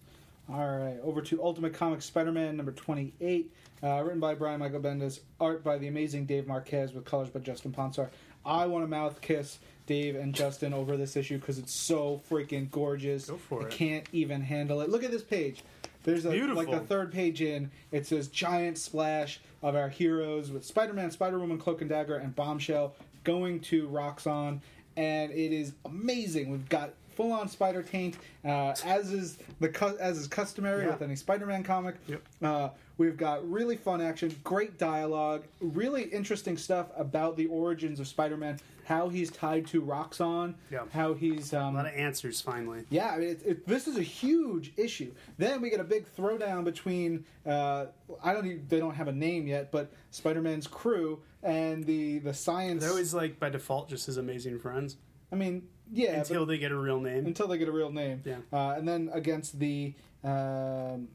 [0.49, 3.51] All right, over to Ultimate Comics Spider-Man number 28,
[3.83, 7.39] uh, written by Brian Michael Bendis, art by the amazing Dave Marquez with colors by
[7.39, 8.09] Justin Ponsor.
[8.45, 12.69] I want to mouth kiss Dave and Justin over this issue because it's so freaking
[12.71, 13.27] gorgeous.
[13.29, 13.71] Go for I it.
[13.71, 14.89] can't even handle it.
[14.89, 15.63] Look at this page.
[16.03, 17.69] There's a, like the third page in.
[17.91, 22.95] It says giant splash of our heroes with Spider-Man, Spider-Woman, Cloak and Dagger, and Bombshell
[23.23, 24.61] going to Roxxon,
[24.97, 26.49] and it is amazing.
[26.49, 30.91] We've got full on spider taint, uh, as is the as is customary Yeah.
[30.93, 31.95] with any Spider-Man comic.
[32.07, 32.21] Yep.
[32.41, 32.69] Uh,
[33.01, 38.59] we've got really fun action, great dialogue, really interesting stuff about the origins of Spider-Man,
[38.85, 40.83] how he's tied to Roxxon, Yeah.
[40.91, 42.83] how he's um, A lot of answers finally.
[42.89, 45.11] yeah, I mean, it, it, this is a huge issue.
[45.37, 47.87] Then we get a big throwdown between uh,
[48.23, 52.33] I don't even, they don't have a name yet, but Spider-Man's crew and the the
[52.33, 52.81] science.
[52.81, 54.97] They're always like by default just his amazing friends
[55.31, 57.25] I mean, yeah, until they get a real name.
[57.25, 58.21] until they get a real name.
[58.25, 58.37] Yeah.
[58.53, 61.07] Uh, and then against the um,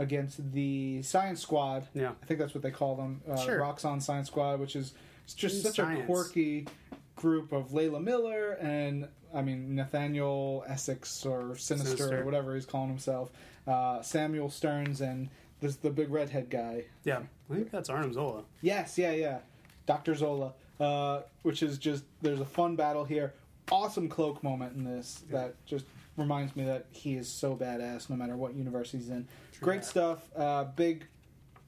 [0.00, 1.86] against the Science Squad.
[1.94, 2.12] Yeah.
[2.22, 3.20] I think that's what they call them.
[3.30, 3.60] Uh, Sure.
[3.60, 6.02] Roxxon Science Squad, which is it's just In such science.
[6.02, 6.66] a quirky
[7.14, 12.22] group of Layla Miller and I mean Nathaniel Essex or Sinister, Sinister.
[12.22, 13.30] or whatever he's calling himself.
[13.66, 15.28] Uh, Samuel Stearns and
[15.60, 16.84] this the big redhead guy.
[17.04, 18.44] Yeah, I think that's Arnim Zola.
[18.62, 19.38] Yes, yeah, yeah.
[19.86, 23.34] Doctor Zola, uh, which is just there's a fun battle here.
[23.70, 25.84] Awesome cloak moment in this that just
[26.20, 29.26] reminds me that he is so badass no matter what universe he's in.
[29.60, 29.86] Great that.
[29.86, 30.28] stuff.
[30.36, 31.06] Uh, big,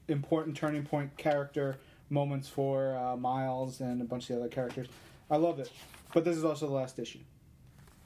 [0.07, 1.77] important turning point character
[2.09, 4.87] moments for uh, Miles and a bunch of the other characters.
[5.29, 5.71] I love it.
[6.13, 7.19] But this is also the last issue.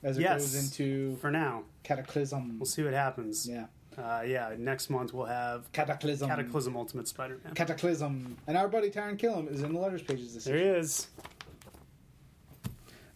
[0.03, 0.41] As it Yes.
[0.41, 2.57] goes into For now, Cataclysm.
[2.59, 3.47] we'll see what happens.
[3.47, 3.65] Yeah.
[3.97, 6.29] Uh, yeah, next month we'll have Cataclysm.
[6.29, 7.53] Cataclysm Ultimate Spider-Man.
[7.55, 8.37] Cataclysm.
[8.45, 10.55] And our buddy Taran Killam is in the letters pages this year.
[10.57, 11.07] there he is.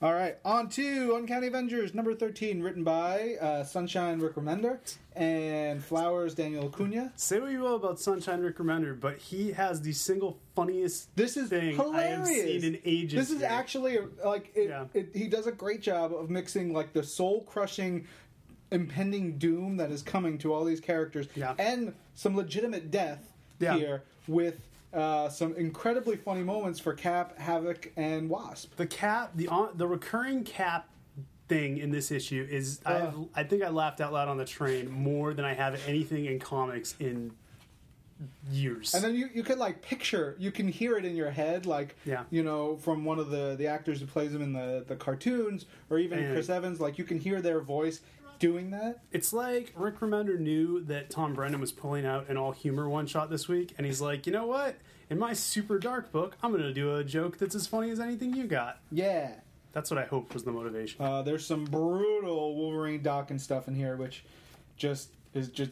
[0.02, 4.80] All right, on to Uncanny Avengers number 13, written by uh, Sunshine Rick Remender
[5.16, 7.14] and Flowers Daniel Acuna.
[7.16, 11.38] Say what you will about Sunshine Rick Remender, but he has the single funniest This
[11.38, 12.62] is thing I have hilarious.
[12.64, 13.14] seen in ages.
[13.20, 13.50] This is here.
[13.52, 14.86] actually like it, Yeah.
[14.96, 18.08] it, he does a great job of mixing like the soul crushing
[18.72, 21.54] impending doom that is coming to all these characters Yeah.
[21.60, 23.76] and some legitimate death Yeah.
[23.78, 24.60] here with
[24.94, 28.76] uh, some incredibly funny moments for Cap, Havoc, and Wasp.
[28.76, 30.88] the cap the on, the recurring cap
[31.48, 34.90] thing in this issue is I I think I laughed out loud on the train
[34.90, 37.32] more than I have anything in comics in
[38.52, 38.94] years.
[38.94, 41.96] And then you, you could like picture, you can hear it in your head, like
[42.06, 42.24] Yeah.
[42.30, 45.66] you know from one of the the actors who plays him in the the cartoons,
[45.90, 46.80] or even And- Chris Evans.
[46.80, 48.02] Like you can hear their voice
[48.42, 49.00] doing that.
[49.12, 53.08] It's like Rick Remender knew that Tom Brennan was pulling out an all humor one
[53.08, 54.76] shot this week, and he's like, you know what?
[55.10, 58.00] In my super dark book, I'm going to do a joke that's as funny as
[58.00, 58.80] anything you got.
[58.92, 59.32] Yeah.
[59.74, 61.06] That's what I hope was the motivation.
[61.06, 64.26] Uh, there's some brutal Wolverine Doc and stuff in here, which
[64.76, 65.72] just is just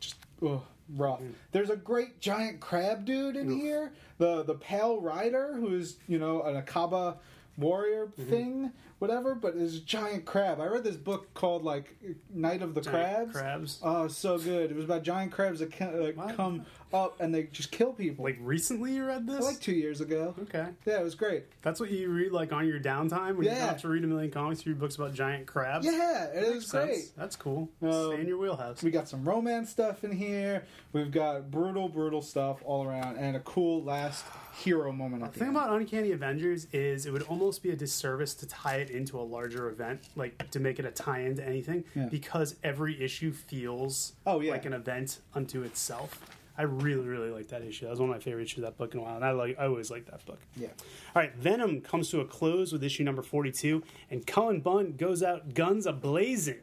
[0.00, 0.62] just ugh,
[0.96, 1.20] rough.
[1.52, 3.60] There's a great giant crab dude in Oof.
[3.60, 3.92] here.
[4.16, 7.18] The the pale rider who's you know an Akkaba
[7.58, 10.60] warrior thing, whatever, but is a giant crab.
[10.60, 11.96] I read this book called like
[12.32, 13.32] Night of the Giant Crabs.
[13.32, 13.80] crabs.
[13.82, 14.70] Oh, so good.
[14.70, 18.24] It was about giant crabs that ca- like, come up and they just kill people.
[18.24, 19.44] Like recently you read this?
[19.44, 20.34] like two years ago.
[20.42, 20.68] okay.
[20.86, 21.44] Yeah, it was great.
[21.62, 23.58] That's what you read like on your downtime when you Yeah.
[23.58, 25.84] don't have to read a million comics, you read books about giant crabs?
[25.84, 26.86] Yeah, it was sense.
[26.86, 27.10] great.
[27.16, 27.68] That's cool.
[27.82, 28.82] Um, Stay in your wheelhouse.
[28.82, 30.64] We got some romance stuff in here.
[30.92, 34.24] We've got brutal, brutal stuff all around, and a cool last
[34.58, 35.56] hero moment The the thing end.
[35.56, 39.22] about Uncanny Avengers is it would almost be a disservice to tie it into a
[39.22, 42.06] larger event, like to make it a tie-in to anything, Yeah.
[42.06, 44.52] because every issue feels Oh, yeah.
[44.52, 46.20] like an event unto itself.
[46.56, 47.84] I really, really like that issue.
[47.84, 49.30] That was one of my favorite issues of that book in a while, and I
[49.30, 50.40] like I always like that book.
[50.56, 50.66] yeah,
[51.14, 55.22] All right, Venom comes to a close with issue number 42, and Cullen Bunn goes
[55.22, 56.58] out guns a blazing.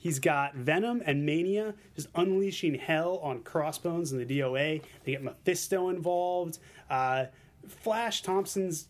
[0.00, 4.82] He's got Venom and Mania just unleashing hell on Crossbones and the DOA.
[5.04, 6.58] They get Mephisto involved.
[6.88, 7.26] Uh,
[7.68, 8.88] Flash Thompson's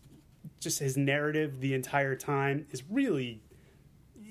[0.61, 3.41] just his narrative the entire time is really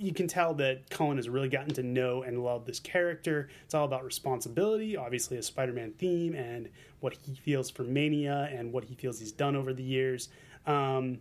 [0.01, 3.51] you can tell that Cullen has really gotten to know and love this character.
[3.67, 8.73] It's all about responsibility, obviously a Spider-Man theme, and what he feels for Mania and
[8.73, 10.31] what he feels he's done over the years.
[10.67, 11.19] Um,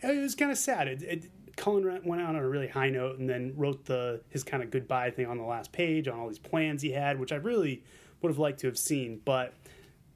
[0.00, 0.88] it was kind of sad.
[0.88, 1.24] It, it,
[1.56, 4.70] Cullen went out on a really high note and then wrote the his kind of
[4.70, 7.82] goodbye thing on the last page on all these plans he had, which I really
[8.22, 9.52] would have liked to have seen, but.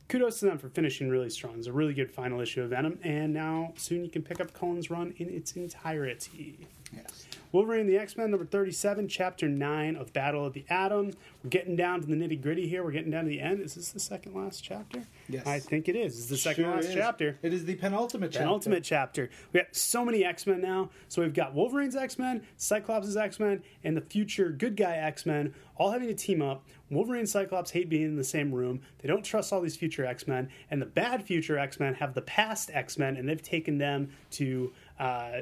[0.09, 1.57] Kudos to them for finishing really strong.
[1.57, 4.53] It's a really good final issue of Venom, and now soon you can pick up
[4.53, 6.67] Cullen's run in its entirety.
[6.93, 7.27] yes.
[7.53, 11.13] Wolverine the X Men, number 37, chapter 9 of Battle of the Atom.
[11.43, 12.85] We're getting down to the nitty gritty here.
[12.85, 13.61] We're getting down to the end.
[13.61, 15.03] Is this the second last chapter?
[15.29, 15.47] Yes.
[15.47, 16.17] I think it is.
[16.17, 16.95] It's the second Sure last is.
[16.95, 17.39] chapter.
[17.43, 18.45] It is the penultimate chapter.
[18.45, 19.31] Penultimate chapter.
[19.53, 20.91] We got so many X Men now.
[21.09, 25.27] So we've got Wolverine's X Men, Cyclops' X Men, and the future good guy X
[25.27, 26.65] Men all having to team up.
[26.91, 28.81] Wolverine and Cyclops hate being in the same room.
[28.99, 30.51] They don't trust all these future X Men.
[30.71, 34.11] And the bad future X Men have the past X Men, and they've taken them
[34.33, 35.41] to uh,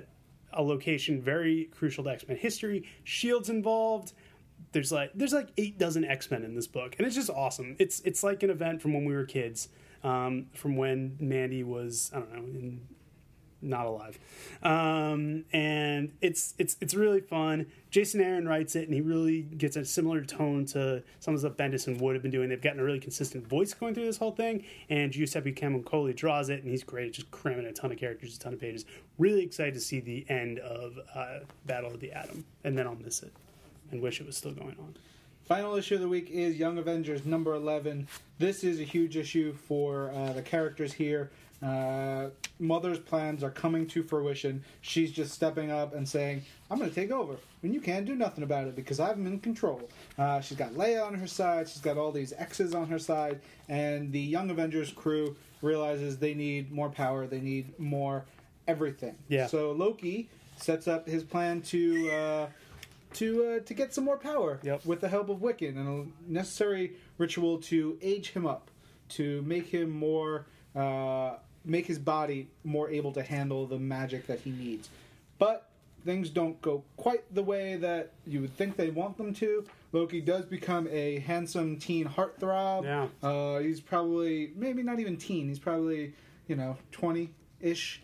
[0.52, 2.84] a location very crucial to X Men history.
[3.04, 4.12] Shield's involved
[4.72, 7.76] there's like there's like eight dozen X-Men in this book, and it's just awesome.
[7.78, 9.68] It's it's like an event from when we were kids,
[10.02, 12.80] um, from when Mandy was I don't know in,
[13.60, 14.18] not alive,
[14.62, 17.66] um, and it's it's it's really fun.
[17.90, 21.48] Jason Aaron writes it, and he really gets a similar tone to some of the
[21.48, 22.48] stuff Bendis and Wood have been doing.
[22.48, 26.48] They've gotten a really consistent voice going through this whole thing, and Giuseppe Camuncoli draws
[26.50, 28.84] it, and he's great, just cramming a ton of characters, a ton of pages.
[29.18, 32.96] Really excited to see the end of uh, Battle of the Atom, and then I'll
[32.96, 33.32] miss it
[33.90, 34.94] and wish it was still going on.
[35.48, 38.06] Final issue of the week is Young Avengers number 11.
[38.38, 41.30] This is a huge issue for uh, the characters here.
[41.62, 42.28] Uh,
[42.60, 44.62] Mother's plans are coming to fruition.
[44.80, 47.36] She's just stepping up and saying, I'm going to take over.
[47.62, 49.88] And you can't do nothing about it because I'm in control.
[50.16, 51.68] Uh, she's got Leah on her side.
[51.68, 53.40] She's got all these X's on her side.
[53.68, 57.26] And the Young Avengers crew realizes they need more power.
[57.26, 58.24] They need more
[58.68, 59.16] everything.
[59.28, 59.46] Yeah.
[59.48, 62.10] So Loki sets up his plan to.
[62.10, 62.46] Uh,
[63.14, 64.84] to uh, to get some more power Yep.
[64.84, 65.88] with the help of Wiccan and
[66.28, 68.70] a necessary ritual to age him up,
[69.10, 70.44] to make him more,
[70.76, 71.36] uh,
[71.68, 74.88] make his body more able to handle the magic that he needs.
[75.38, 75.68] But
[76.04, 79.64] things don't go quite the way that you would think they want them to.
[79.92, 82.84] Loki does become a handsome teen heartthrob.
[82.84, 83.08] Yeah.
[83.28, 85.48] Uh, he's probably maybe not even teen.
[85.48, 86.14] He's probably
[86.46, 88.02] you know twenty ish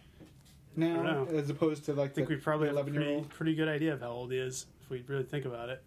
[0.77, 3.29] now, as opposed to like I think the we probably have a pretty, old.
[3.31, 5.83] pretty good idea of how old he is if we really think about it.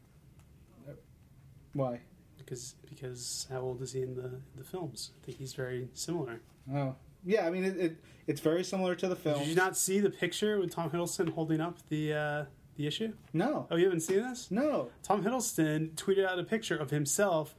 [1.74, 2.00] Why?
[2.38, 5.12] Because because how old is he in the the films?
[5.22, 6.40] I think he's very similar.
[6.74, 7.46] Oh, yeah.
[7.46, 9.40] I mean, it, it it's very similar to the film.
[9.40, 13.14] Did you not see the picture with Tom Hiddleston holding up the uh, the issue?
[13.34, 14.52] No, Oh, you haven't seen this?
[14.52, 14.90] no.
[15.04, 17.56] Tom Hiddleston tweeted out a picture of himself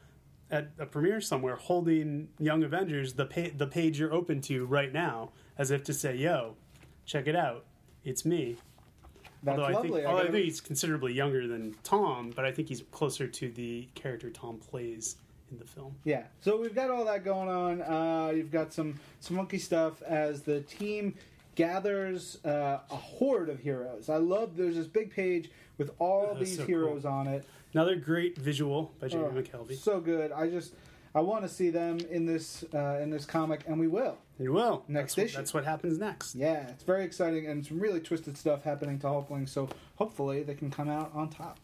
[0.50, 4.92] at a premiere somewhere holding Young Avengers, the pa- the page you're open to right
[4.92, 6.56] now, as if to say, "Yo,
[7.04, 7.64] check it out,
[8.04, 8.56] it's me."
[9.42, 9.90] That's although I lovely.
[9.90, 12.82] think, I although I gotta- think he's considerably younger than Tom, but I think he's
[12.90, 15.16] closer to the character Tom plays
[15.50, 15.94] in the film.
[16.04, 16.24] Yeah.
[16.40, 17.82] So we've got all that going on.
[17.82, 21.14] Uh, you've got some some monkey stuff as the team
[21.54, 24.08] gathers uh, a horde of heroes.
[24.08, 24.56] I love.
[24.56, 27.44] There's this big page with all That's these so heroes on it.
[27.74, 29.76] Another great visual by Jamie Oh, McKelvie.
[29.76, 30.32] So good.
[30.32, 30.74] I just
[31.14, 34.18] I want to see them in this uh, in this comic, and we will.
[34.38, 34.84] You will.
[34.86, 35.36] Next that's what, issue.
[35.36, 36.34] That's what happens next.
[36.34, 39.48] Yeah, it's very exciting and some really twisted stuff happening to Hulkling.
[39.48, 41.58] So hopefully they can come out on top.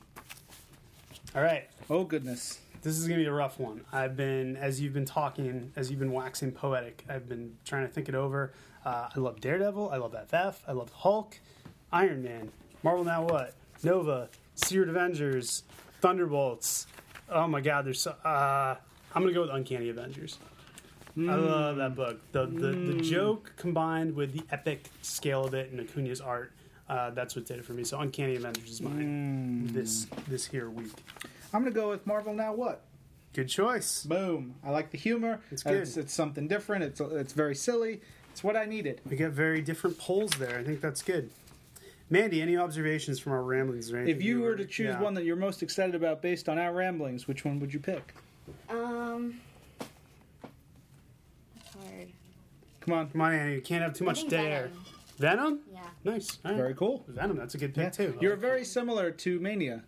[1.34, 1.68] All right.
[1.88, 2.58] Oh goodness.
[2.84, 3.80] This is gonna be a rough one.
[3.92, 7.92] I've been, as you've been talking, as you've been waxing poetic, I've been trying to
[7.92, 8.52] think it over.
[8.84, 9.88] Uh, I love Daredevil.
[9.90, 10.62] I love FF.
[10.68, 11.40] I love Hulk,
[11.90, 12.50] Iron Man,
[12.82, 15.62] Marvel Now What, Nova, Secret Avengers,
[16.02, 16.86] Thunderbolts.
[17.30, 18.10] Oh my God, there's so.
[18.22, 18.76] Uh,
[19.14, 20.38] I'm gonna go with Uncanny Avengers.
[21.16, 22.20] I love that book.
[22.32, 26.52] The, the the joke combined with the epic scale of it and Acuna's art.
[26.86, 27.82] Uh, that's what did it for me.
[27.84, 30.92] So Uncanny Avengers is mine this this here week.
[31.54, 32.82] I'm gonna go with Marvel Now What.
[33.32, 34.02] Good choice.
[34.04, 34.56] Boom.
[34.64, 35.40] I like the humor.
[35.52, 35.74] It's good.
[35.74, 36.82] It's, it's something different.
[36.84, 38.00] It's it's very silly.
[38.32, 39.00] It's what I needed.
[39.08, 40.58] We got very different polls there.
[40.58, 41.30] I think that's good.
[42.10, 43.92] Mandy, any observations from our ramblings?
[43.92, 45.00] Or If you were to choose yeah.
[45.00, 48.14] one that you're most excited about based on our ramblings, which one would you pick?
[48.68, 49.40] Um,
[51.72, 52.08] hard.
[52.80, 53.08] Come on.
[53.10, 54.70] come on, Annie, you can't have too I much dare.
[55.18, 55.36] Venom.
[55.38, 55.60] Venom?
[55.72, 55.80] Yeah.
[56.02, 56.38] Nice.
[56.44, 56.56] All right.
[56.58, 57.04] Very cool.
[57.08, 57.90] Venom, that's a good pick Yeah.
[58.06, 58.18] too.
[58.20, 59.84] You're very similar to Mania,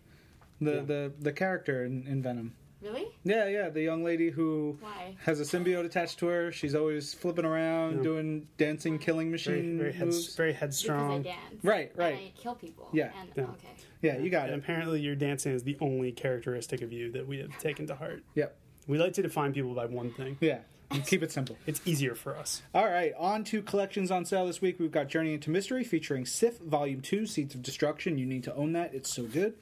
[0.61, 0.81] the Yeah.
[0.81, 2.53] the, the character in, in Venom.
[2.79, 3.07] Really?
[3.23, 5.15] Yeah, yeah, the young lady who Why?
[5.25, 6.51] has a symbiote attached to her.
[6.51, 8.03] She's always flipping around, Yeah.
[8.03, 10.35] doing dancing, killing very, machine very, heads, moves.
[10.35, 11.21] very Because I headstrong.
[11.23, 11.63] dance.
[11.63, 12.13] Right, right.
[12.13, 12.87] And I kill people.
[12.93, 13.11] Yeah.
[13.19, 13.43] And, Yeah.
[13.45, 13.67] Okay.
[14.03, 14.63] Yeah, you got And it.
[14.63, 18.23] apparently, your dancing is the only characteristic of you that we have taken to heart.
[18.35, 18.55] Yep.
[18.85, 20.37] We like to define people by one thing.
[20.39, 20.59] Yeah.
[21.07, 21.57] Keep it simple.
[21.65, 22.61] It's easier for us.
[22.75, 24.79] All right, on to collections on sale this week.
[24.79, 28.17] We've got Journey into Mystery featuring Sif Volume 2, Seeds of Destruction.
[28.19, 29.55] You need to own that, it's so good.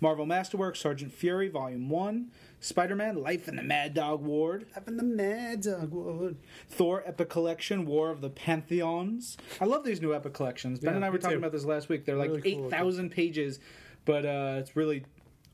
[0.00, 2.30] Marvel Masterworks, Sergeant Fury, Volume 1.
[2.60, 4.66] Spider Man, Life in the Mad Dog Ward.
[4.76, 6.36] Up in the Mad Dog Ward,
[6.68, 9.36] Thor Epic Collection, War of the Pantheons.
[9.60, 10.80] I love these new Epic Collections.
[10.80, 11.38] Ben Yeah, and I were talking too.
[11.38, 12.06] about this last week.
[12.06, 13.60] They're like Really cool 8,000 pages,
[14.04, 15.04] but uh, it's really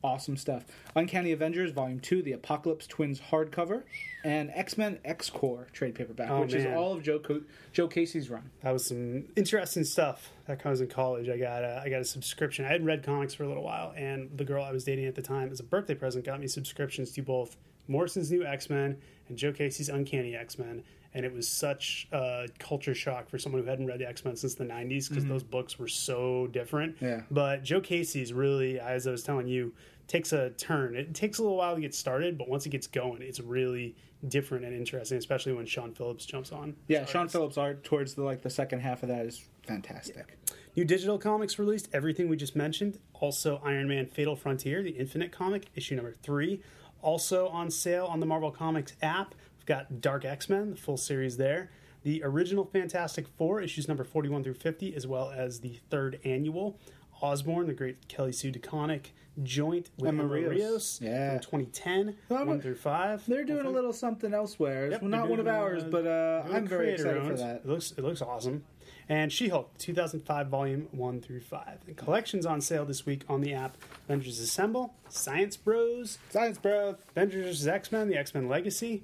[0.03, 0.65] awesome stuff.
[0.95, 3.83] Uncanny Avengers, Volume 2, the Apocalypse Twins hardcover.
[4.25, 7.41] And X Men X Core trade paperback, Oh, which is all of Joe, Co-
[7.73, 8.49] Joe Casey's run.
[8.61, 10.31] That was some interesting stuff.
[10.47, 12.63] That was in college, I got a, I got a subscription.
[12.63, 15.15] I had read comics for a little while, and the girl I was dating at
[15.15, 17.57] the time, as a birthday present, got me subscriptions to both
[17.89, 20.83] Morrison's New X Men and Joe Casey's Uncanny X Men.
[21.15, 24.35] And it was such a culture shock for someone who hadn't read the X Men
[24.37, 26.95] since the '90s because those books were so different.
[26.95, 27.05] Mm-hmm.
[27.05, 27.21] Yeah.
[27.29, 29.73] But Joe Casey's really, as I was telling you,
[30.13, 30.95] takes a turn.
[30.95, 33.95] It takes a little while to get started, but once it gets going, it's really
[34.27, 36.75] different and interesting, especially when Sean Phillips jumps on.
[36.87, 37.05] Yeah.
[37.05, 40.37] Sean Phillips' art towards the like the second half of that is fantastic.
[40.75, 42.99] New digital comics released, everything we just mentioned.
[43.13, 46.61] Also, Iron Man Fatal Frontier, the Infinite comic, issue number three.
[47.01, 49.33] Also on sale on the Marvel Comics app.
[49.57, 51.71] We've got Dark X Men, the full series there.
[52.03, 56.77] The original Fantastic Four, issues number 41 through 50, as well as the third annual.
[57.27, 59.07] Osborn, the great Kelly Sue DeConnick
[59.41, 60.51] joint with Emma Emma Rios.
[60.51, 61.31] Rios Yeah.
[61.31, 63.25] from 2010, Well, 1 through 5.
[63.27, 64.91] They're doing a little something elsewhere.
[64.91, 67.55] Yep, well, not one of ours, uh, but uh, I'm very creator excited for that.
[67.57, 68.65] It looks it looks awesome.
[69.09, 71.85] And She-Hulk 2005 volume 1 through 5.
[71.85, 76.95] The collections on sale this week on the app Avengers Assemble, Science Bros, Science, bro.
[77.15, 77.67] Avengers vs.
[77.67, 79.03] X-Men, the X-Men Legacy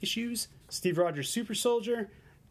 [0.00, 2.08] issues, Steve Rogers Super Soldier,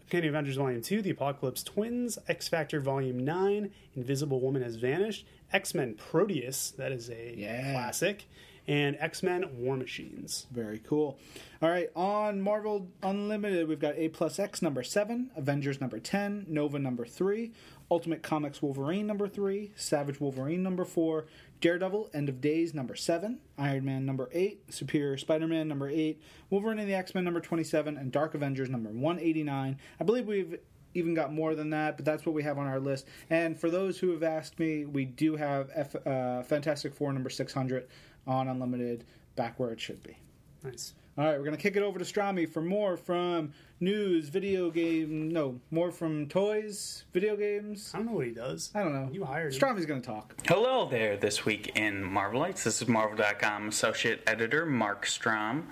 [0.09, 5.25] Uncanny Avengers Volume 2, The Apocalypse Twins, X Factor Volume 9, Invisible Woman Has Vanished,
[5.51, 7.73] X-Men Proteus, that is a Yeah.
[7.73, 8.23] classic,
[8.69, 10.47] and X Men War Machines.
[10.49, 11.19] Very cool.
[11.61, 16.45] All right, on Marvel Unlimited, we've got A plus X number seven, Avengers number ten,
[16.47, 17.51] Nova number three,
[17.91, 21.25] Ultimate Comics Wolverine number three, Savage Wolverine number four,
[21.59, 26.21] Daredevil End of Days number seven, Iron Man number eight, Superior Spider Man number eight,
[26.49, 29.77] Wolverine and the X Men number twenty seven, and Dark Avengers number one eighty nine.
[29.99, 30.59] I believe we've
[30.93, 33.07] even got more than that, but that's what we have on our list.
[33.29, 37.29] And for those who have asked me, we do have F, uh, Fantastic Four number
[37.29, 37.87] 600
[38.25, 39.03] on Unlimited
[39.35, 40.17] back where it should be.
[40.63, 40.93] Nice.
[41.19, 44.69] All right, we're going to kick it over to Strami for more from news, video
[44.69, 47.89] game, no, more from toys, video games.
[47.91, 48.69] I don't know what he does.
[48.75, 49.09] I don't know.
[49.11, 49.59] You hired him.
[49.59, 50.35] Strami's going to talk.
[50.45, 52.61] Hello there, this week in Marvelites.
[52.61, 55.69] This is Marvel.com Associate Editor Mark Strom,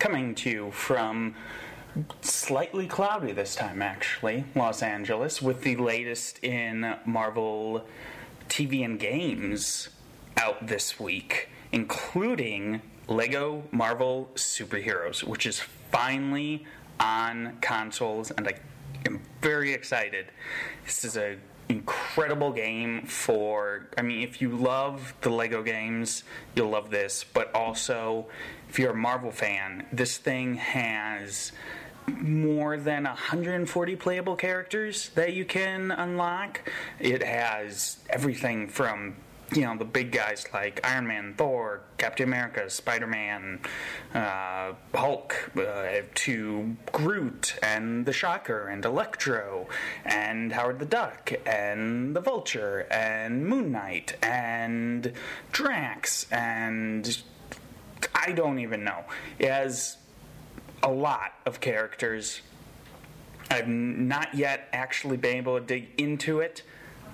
[0.00, 1.36] coming to you from
[2.20, 7.86] slightly cloudy this time, actually, Los Angeles, with the latest in Marvel
[8.48, 9.88] TV and games
[10.36, 16.64] out this week, including Lego Marvel Superheroes, which is finally
[17.00, 18.54] on consoles, and I
[19.04, 20.26] am very excited.
[20.84, 21.36] This is a
[21.68, 27.52] incredible game for I mean if you love the Lego games, you'll love this, but
[27.54, 28.26] also
[28.68, 31.52] if you're a Marvel fan, this thing has
[32.06, 36.68] more than 140 playable characters that you can unlock.
[36.98, 39.16] It has everything from
[39.52, 43.60] you know the big guys like Iron Man, Thor, Captain America, Spider Man,
[44.14, 49.68] uh, Hulk, uh, to Groot and the Shocker and Electro
[50.04, 55.12] and Howard the Duck and the Vulture and Moon Knight and
[55.52, 57.22] Drax and
[58.14, 59.04] I don't even know.
[59.38, 59.96] It has
[60.82, 62.40] a lot of characters.
[63.50, 66.62] I've not yet actually been able to dig into it,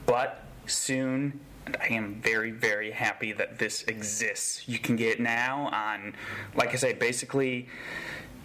[0.05, 1.41] but soon.
[1.67, 4.69] And I am very, very happy that this exists.
[4.69, 6.15] You can get it now on,
[6.55, 7.69] like I said, basically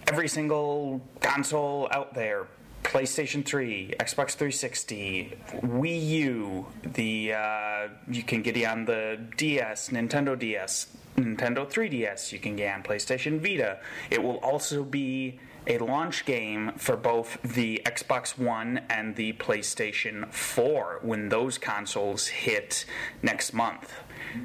[0.08, 2.48] every single console out there
[2.84, 9.90] PlayStation 3, Xbox 360, Wii U, the uh, you can get it on the DS,
[9.90, 13.80] Nintendo DS, Nintendo 3DS, you can get on PlayStation Vita.
[14.10, 20.32] It will also be a launch game for both the Xbox One and the PlayStation
[20.32, 22.86] 4 when those consoles hit
[23.22, 23.94] next month.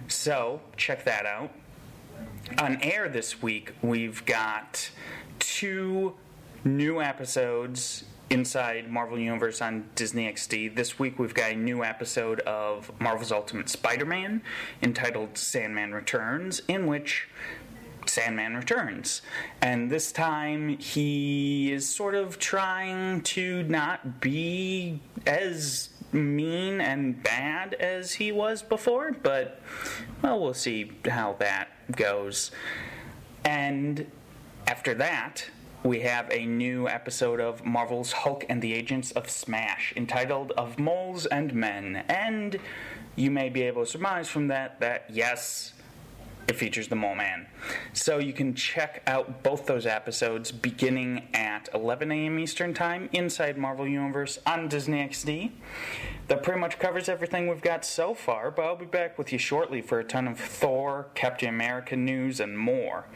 [0.09, 1.51] So, check that out.
[2.59, 4.91] On air this week, we've got
[5.39, 6.15] two
[6.65, 10.75] new episodes inside Marvel Universe on Disney XD.
[10.75, 14.43] This week we've got a new episode of Marvel's Ultimate Spider-Man
[14.83, 17.29] entitled Sandman Returns in which
[18.09, 19.23] Sandman returns.
[19.61, 27.75] And this time he is sort of trying to not be as mean and bad
[27.75, 29.61] as he was before, but
[30.23, 32.51] well, we'll see how that goes.
[33.45, 34.11] And
[34.67, 35.45] after that,
[35.85, 40.79] we have a new episode of Marvel's Hulk and the Agents of Smash entitled Of
[40.79, 42.05] Moles and Men.
[42.09, 42.59] And
[43.15, 45.73] you may be able to surmise from that that yes,
[46.49, 47.47] it features the Mole Man.
[47.93, 52.39] So you can check out both those episodes beginning at 11 a.m.
[52.39, 55.53] Eastern Time inside Marvel Universe on Disney XD.
[56.29, 59.39] That pretty much covers everything we've got so far, but I'll be back with you
[59.39, 63.07] shortly for a ton of Thor, Captain America news, and more.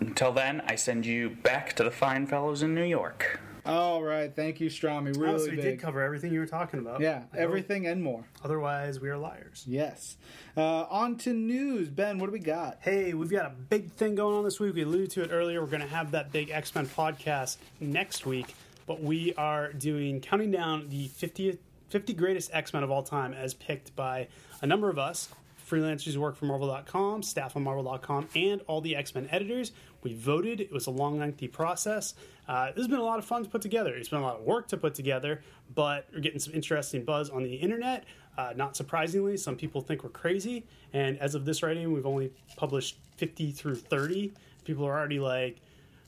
[0.00, 3.40] Until then, I send you back to the fine fellows in New York.
[3.64, 5.16] All right, thank you, Strami.
[5.16, 5.62] Really oh, so we big.
[5.62, 7.00] did cover everything you were talking about.
[7.00, 7.44] yeah, I hope.
[7.44, 8.24] everything and more.
[8.44, 9.64] Otherwise, we are liars.
[9.68, 10.16] Yes.
[10.56, 11.88] Uh, on to news.
[11.88, 12.78] Ben, what do we got?
[12.80, 14.74] Hey, we've got a big thing going on this week.
[14.74, 15.60] We alluded to it earlier.
[15.60, 18.54] We're going to have that big X Men podcast next week,
[18.86, 21.58] but we are doing counting down the 50th,
[21.90, 24.26] 50 greatest X Men of all time as picked by
[24.60, 25.28] a number of us
[25.72, 29.72] freelancers who work for Marvel.com, staff on Marvel.com, and all the X Men editors.
[30.02, 30.60] We voted.
[30.60, 32.14] It was a long, lengthy process.
[32.46, 33.94] Uh, this has been a lot of fun to put together.
[33.94, 35.40] It's been a lot of work to put together,
[35.74, 38.04] but we're getting some interesting buzz on the internet.
[38.36, 40.66] Uh, not surprisingly, some people think we're crazy.
[40.92, 44.32] And as of this writing, we've only published 50 through 30.
[44.64, 45.60] People are already like,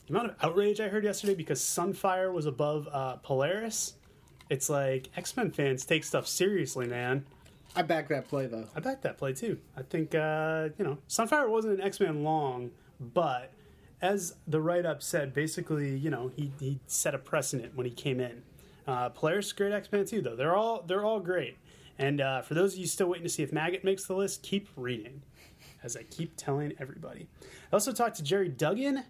[0.07, 3.95] the amount of outrage I heard yesterday because Sunfire was above uh, Polaris.
[4.51, 7.25] It's like X Men fans take stuff seriously, man.
[7.77, 8.69] I back that play though.
[8.75, 9.59] I back that play too.
[9.77, 12.71] I think uh, you know Sunfire wasn't an X Man long,
[13.01, 13.53] but
[14.01, 17.93] as the write up said, basically you know he he set a precedent when he
[17.93, 18.43] came in.
[18.87, 20.37] Uh, Polaris is great X Men too, though.
[20.37, 21.57] They're all they're all great.
[21.99, 24.43] And uh, for those of you still waiting to see if Maggot makes the list,
[24.43, 25.23] keep reading,
[25.83, 27.29] as I keep telling everybody.
[27.43, 29.05] I also talked to Gerry Duggan,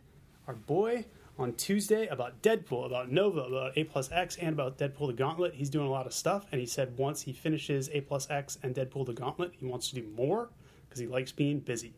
[0.46, 1.06] our boy,
[1.38, 5.54] on Tuesday about Deadpool, about Nova, about A plus X, and about Deadpool the Gauntlet.
[5.54, 8.58] He's doing a lot of stuff, and he said once he finishes A plus X
[8.62, 10.50] and Deadpool the Gauntlet, he wants to do more
[10.88, 11.94] because he likes being busy.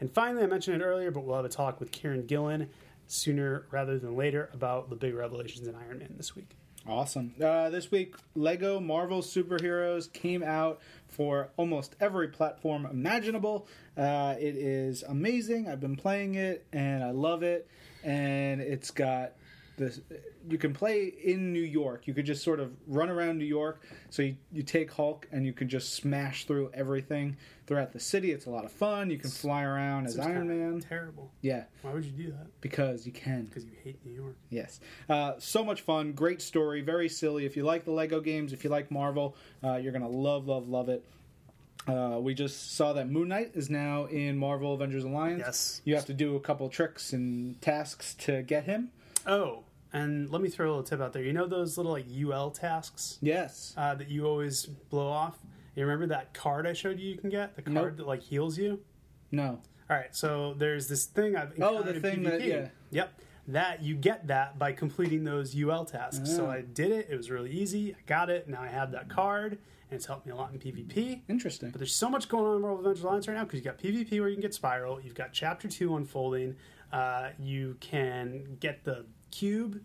[0.00, 2.70] And finally, I mentioned it earlier, but we'll have a talk with Kieron Gillen
[3.06, 6.56] sooner rather than later about the big revelations in Iron Man this week.
[6.86, 7.34] Awesome.
[7.42, 13.66] Uh, this week, Lego Marvel Superheroes came out for almost every platform imaginable.
[13.96, 15.68] Uh, it is amazing.
[15.68, 17.68] I've been playing it and I love it.
[18.04, 19.32] And it's got
[19.76, 20.00] this.
[20.48, 22.06] You can play in New York.
[22.06, 23.82] You could just sort of run around New York.
[24.10, 27.36] So you, you take Hulk and you can just smash through everything
[27.66, 28.32] throughout the city.
[28.32, 29.10] It's a lot of fun.
[29.10, 30.80] You can fly around as Iron Man.
[30.80, 31.30] Terrible.
[31.42, 32.46] Yeah, Why would you do that?
[32.60, 33.44] because you can.
[33.44, 34.36] Because you hate New York.
[34.50, 34.80] Yes.
[35.08, 36.12] Uh, so much fun.
[36.12, 36.80] Great story.
[36.80, 37.44] Very silly.
[37.44, 40.48] If you like the Lego games, if you like Marvel, uh, you're going to love,
[40.48, 41.04] love, love it.
[41.86, 45.40] Uh, we just saw that Moon Knight is now in Marvel Avengers Alliance.
[45.40, 45.80] Yes.
[45.84, 48.90] You have to do a couple tricks and tasks to get him.
[49.26, 51.22] Oh, and let me throw a little tip out there.
[51.22, 53.72] You know those little like UL tasks Yes.
[53.76, 55.38] uh, that you always blow off?
[55.76, 57.56] You remember that card I showed you you can get?
[57.56, 57.96] The card Nope.
[57.96, 58.80] that like heals you?
[59.30, 59.60] No.
[59.90, 62.68] All right, so there's this thing I've Oh, the thing that- yeah.
[62.90, 63.20] Yep.
[63.48, 66.30] That you get that by completing those UL tasks.
[66.36, 66.50] So Ah.
[66.50, 67.06] I did it.
[67.08, 67.94] It was really easy.
[67.94, 68.46] I got it.
[68.46, 69.56] Now I have that card,
[69.90, 71.22] and it's helped me a lot in PvP.
[71.28, 71.70] Interesting.
[71.70, 73.78] But there's so much going on in Marvel Avengers Alliance right now because you've got
[73.78, 76.56] PvP where you can get Spiral, you've got Chapter 2 unfolding,
[76.92, 79.80] uh, you can get the cube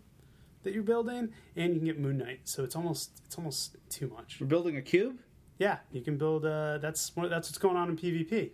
[0.62, 2.40] that you're building, and you can get Moon Knight.
[2.44, 4.38] So it's almost it's almost too much.
[4.40, 5.18] We're building a cube.
[5.58, 6.44] Yeah, you can build.
[6.44, 8.50] Uh, that's that's what's going on in PvP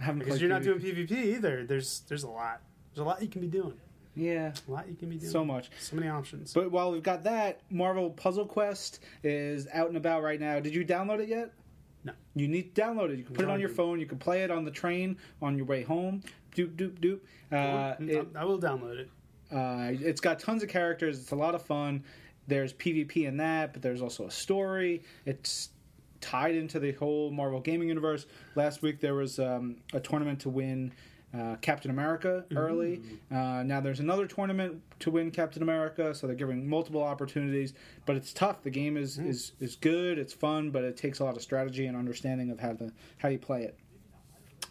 [0.00, 0.80] I haven't because you're not PvP.
[0.82, 1.64] doing PvP either.
[1.66, 2.60] There's there's a lot.
[2.94, 3.74] There's a lot you can be doing.
[4.16, 4.52] Yeah.
[4.66, 5.30] A lot you can be doing.
[5.30, 5.70] So much.
[5.78, 6.52] So many options.
[6.54, 10.58] But while we've got that, Marvel Puzzle Quest is out and about right now.
[10.58, 11.52] Did you download it yet?
[12.04, 12.12] No.
[12.34, 13.18] You need to download it.
[13.18, 14.00] You can put it on your phone.
[14.00, 16.22] You can play it on the train on your way home.
[16.56, 17.20] Doop doop doop.
[17.52, 19.10] Uh, Mm, it, I will download it.
[19.52, 21.18] uh, it's got tons of characters.
[21.20, 22.02] It's a lot of fun.
[22.48, 25.02] There's PvP in that, but there's also a story.
[25.26, 25.70] It's
[26.20, 28.26] tied into the whole Marvel gaming universe.
[28.54, 30.92] Last week there was um, a tournament to win
[31.36, 33.02] uh, Captain America early.
[33.30, 37.74] Uh, now there's another tournament to win Captain America, so they're giving multiple opportunities.
[38.06, 38.62] But it's tough.
[38.62, 40.18] The game is, is, is good.
[40.18, 43.28] It's fun, but it takes a lot of strategy and understanding of how to how
[43.28, 43.78] you play it.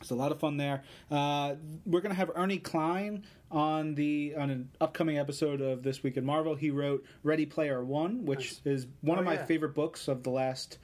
[0.02, 0.84] It's a lot of fun there.
[1.10, 1.56] Uh,
[1.86, 6.18] we're going to have Ernie Cline on the on an upcoming episode of This Week
[6.18, 6.56] in Marvel.
[6.56, 9.46] He wrote Ready Player One, which is one Oh, of my yeah.
[9.46, 10.80] favorite books of the last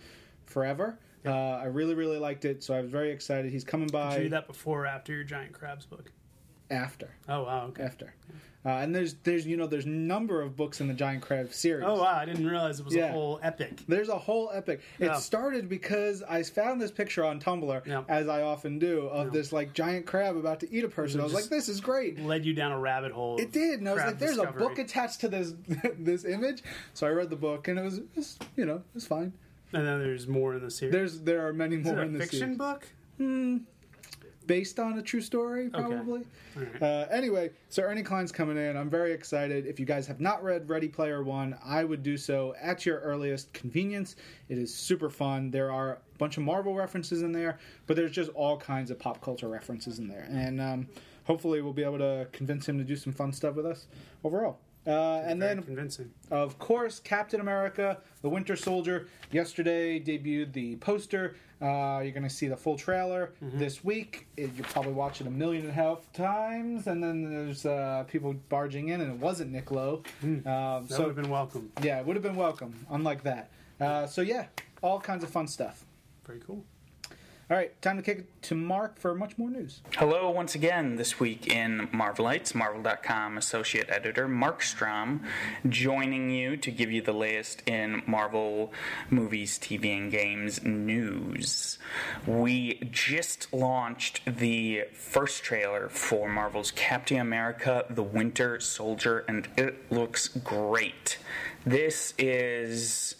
[0.45, 0.97] forever.
[1.25, 3.51] Uh, I really, really liked it, so I was very excited.
[3.51, 4.11] He's coming by.
[4.15, 6.11] Did you do that before or after your Giant Crabs book?
[6.69, 7.09] after.
[7.27, 7.65] Oh wow.
[7.67, 7.83] Okay.
[7.83, 8.13] After,
[8.65, 11.83] uh, and there's there's you know there's number of books in the Giant Crab series.
[11.85, 12.15] Oh wow!
[12.15, 13.09] I didn't realize it was Yeah.
[13.09, 13.81] a whole epic.
[13.89, 14.79] There's a whole epic.
[14.97, 18.03] It started because I found this picture on Tumblr, Yeah.
[18.07, 19.31] as I often do, of Yeah.
[19.33, 21.19] this like giant crab about to eat a person.
[21.19, 22.17] I was like, this is great.
[22.21, 23.37] Led you down a rabbit hole.
[23.37, 24.63] It did, and I was like, "There's discovery.
[24.63, 25.53] a book attached to this
[25.99, 26.63] this image."
[26.93, 29.33] So I read the book, and it was, it was you know, it was fine.
[29.73, 30.93] And then there's more in the series.
[30.93, 32.57] There's there are many more in the fiction series.
[32.57, 32.87] book?
[34.47, 36.23] based on a true story, probably.
[36.81, 38.75] Uh, anyway, so Ernie Cline's coming in.
[38.75, 39.65] I'm very excited.
[39.65, 42.99] If you guys have not read Ready Player One, I would do so at your
[42.99, 44.15] earliest convenience.
[44.49, 45.51] It is super fun.
[45.51, 48.99] There are a bunch of Marvel references in there, but there's just all kinds of
[48.99, 50.87] pop culture references in there, and um,
[51.23, 53.87] hopefully we'll be able to convince him to do some fun stuff with us
[54.23, 54.59] overall.
[54.87, 56.09] Uh, and then convincing.
[56.31, 61.35] of course, Captain America, the Winter Soldier, yesterday debuted the poster.
[61.61, 63.59] Uh, you're going to see the full trailer Mm-hmm.
[63.59, 64.25] this week.
[64.37, 68.05] It, you're probably watch it a million and a half times, and then there's uh,
[68.07, 70.01] people barging in, and it wasn't Nick Lowe.
[70.23, 70.43] Um, Hmm.
[70.43, 71.71] That so, would have been welcome.
[71.83, 73.51] yeah, it would have been welcome, unlike that.
[73.79, 74.47] Uh, so, yeah,
[74.81, 75.85] all kinds of fun stuff.
[76.25, 76.63] Very cool.
[77.51, 79.81] All right, time to kick it to Mark for much more news.
[79.97, 85.21] Hello once again this week in Marvelites, Marvel.com associate editor Mark Strom,
[85.67, 88.71] joining you to give you the latest in Marvel
[89.09, 91.77] movies, TV, and games news.
[92.25, 99.91] We just launched the first trailer for Marvel's Captain America The Winter Soldier, and it
[99.91, 101.17] looks great.
[101.65, 103.15] This is.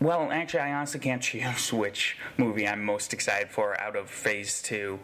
[0.00, 4.62] Well, actually, I honestly can't choose which movie I'm most excited for out of Phase
[4.62, 4.98] 2.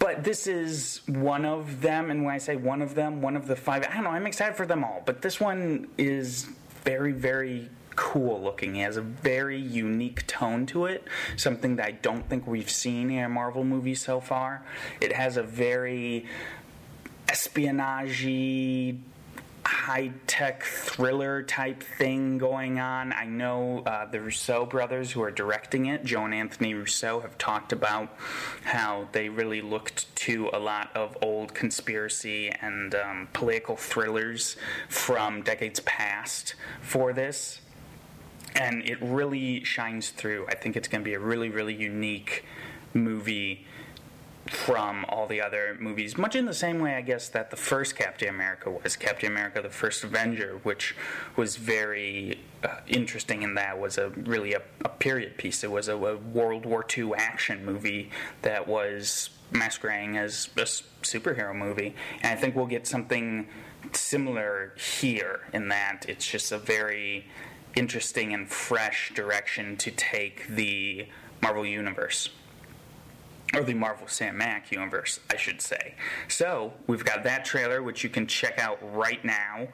[0.00, 3.46] But this is one of them, and when I say one of them, one of
[3.46, 5.02] the five, I don't know, I'm excited for them all.
[5.04, 6.48] But this one is
[6.84, 8.76] very, very cool looking.
[8.76, 11.04] It has a very unique tone to it,
[11.36, 14.62] something that I don't think we've seen in a Marvel movie so far.
[15.02, 16.24] It has a very
[17.28, 18.24] espionage
[19.64, 23.12] high tech thriller type thing going on.
[23.12, 27.36] I know uh, the Russo brothers who are directing it, Joe and Anthony Russo, have
[27.38, 28.16] talked about
[28.64, 34.56] how they really looked to a lot of old conspiracy and um, political thrillers
[34.88, 37.60] from decades past for this.
[38.54, 40.46] And it really shines through.
[40.48, 42.44] I think it's going to be a really, really unique
[42.94, 43.66] movie
[44.50, 47.94] from all the other movies, much in the same way, I guess, that the first
[47.94, 48.96] Captain America was.
[48.96, 50.96] Captain America, the first Avenger, which
[51.36, 55.62] was very uh, interesting in that was a really a, a period piece.
[55.62, 58.10] It was a, a World War II action movie
[58.42, 61.94] that was masquerading as a superhero movie.
[62.22, 63.46] And I think we'll get something
[63.92, 67.26] similar here in that it's just a very
[67.76, 71.06] interesting and fresh direction to take the
[71.40, 72.30] Marvel Universe
[73.54, 75.94] or the Marvel Sam Cinematic Universe, I should say.
[76.28, 79.68] So, we've got that trailer, which you can check out right now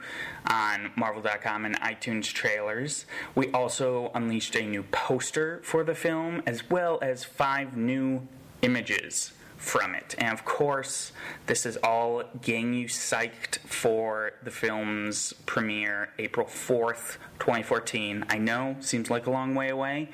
[0.51, 3.07] on Marvel.com and iTunes trailers.
[3.35, 8.27] We also unleashed a new poster for the film, as well as five new
[8.63, 10.15] images from it.
[10.19, 11.13] And of course,
[11.47, 18.25] this is all getting you psyched for the film's premiere April 4th, 2014.
[18.29, 20.11] I know, seems like a long way away.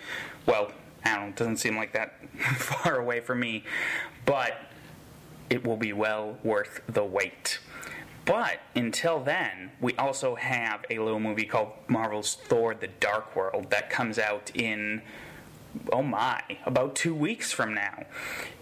[0.46, 0.72] Well,
[1.04, 2.14] I don't know, it doesn't seem like that
[2.56, 3.64] far away for me,
[4.24, 4.54] but
[5.50, 7.58] it will be well worth the wait.
[8.24, 13.70] But until then, we also have a little movie called Marvel's Thor the Dark World
[13.70, 15.02] that comes out in,
[15.92, 18.04] oh my, about two weeks from now.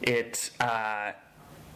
[0.01, 1.12] It, uh,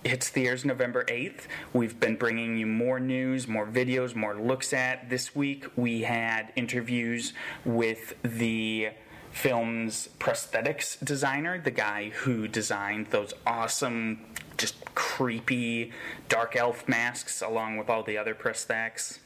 [0.05, 1.47] hits theaters November 8th.
[1.73, 5.09] We've been bringing you more news, more videos, more looks at.
[5.09, 7.33] This week we had interviews
[7.65, 8.91] with the
[9.35, 14.21] film's prosthetics designer, the guy who designed those awesome,
[14.57, 15.93] just creepy
[16.29, 19.19] dark elf masks along with all the other prosthetics.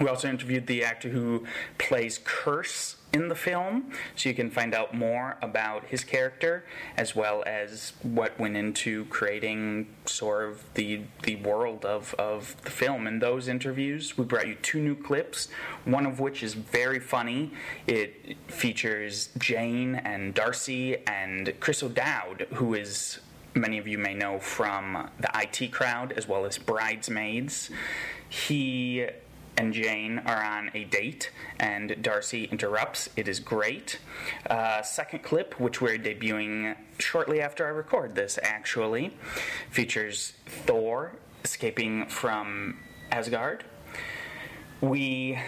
[0.00, 1.46] We also interviewed the actor who
[1.78, 6.64] plays Kurse in the film, so you can find out more about his character
[6.96, 12.70] as well as what went into creating sort of the the world of, of the
[12.70, 13.06] film.
[13.06, 15.48] In those interviews, we brought you two new clips,
[15.84, 17.52] one of which is very funny.
[17.86, 23.20] It features Jane and Darcy and Chris O'Dowd, who is
[23.54, 27.70] many of you may know from the IT crowd as well as Bridesmaids.
[28.28, 29.06] He
[29.56, 33.08] and Jane are on a date, and Darcy interrupts.
[33.16, 33.98] It is great.
[34.48, 39.16] Uh, second clip, which we're debuting shortly after I record this, actually,
[39.70, 41.12] features Thor
[41.44, 42.78] escaping from
[43.10, 43.64] Asgard.
[44.80, 45.38] We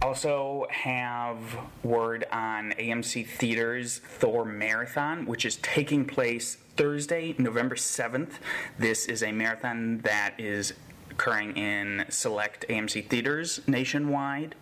[0.00, 1.38] also have
[1.82, 8.34] word on AMC Theaters Thor Marathon, which is taking place Thursday, November 7th.
[8.78, 10.72] This is a marathon that is
[11.20, 14.54] occurring in select AMC theaters nationwide.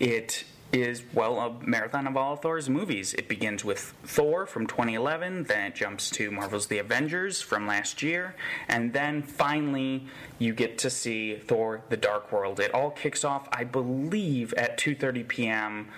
[0.00, 3.12] It is, well, a marathon of all Thor's movies.
[3.12, 8.02] It begins with Thor from 2011, then it jumps to Marvel's The Avengers from last
[8.02, 8.34] year,
[8.68, 10.06] and then finally
[10.42, 12.58] you get to see Thor The Dark World.
[12.58, 15.88] It all kicks off, I believe, at 2:30 p.m.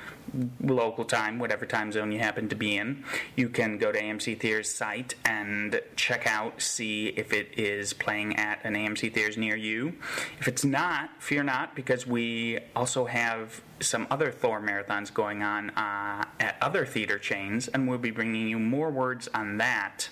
[0.61, 3.05] local time, whatever time zone you happen to be in.
[3.36, 8.36] You can go to AMC Theaters site and check out, see if it is playing
[8.36, 9.95] at an AMC Theaters near you.
[10.38, 15.70] If it's not, fear not, because we also have some other Thor marathons going on
[15.70, 20.09] uh, at other theater chains, and we'll be bringing you more words on that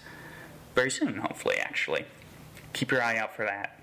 [0.75, 2.07] very soon, hopefully, actually.
[2.73, 3.82] Keep your eye out for that.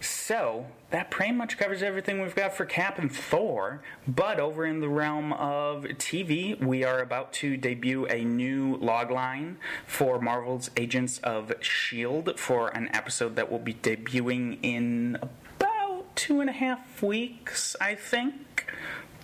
[0.00, 3.82] So, that pretty much covers everything we've got for Cap and Thor.
[4.06, 9.56] But over in the realm of TV, we are about to debut a new logline
[9.86, 12.34] for Marvel's Agents of S.H.I.E.L.D.
[12.36, 17.94] for an episode that will be debuting in about two and a half weeks, I
[17.94, 18.66] think.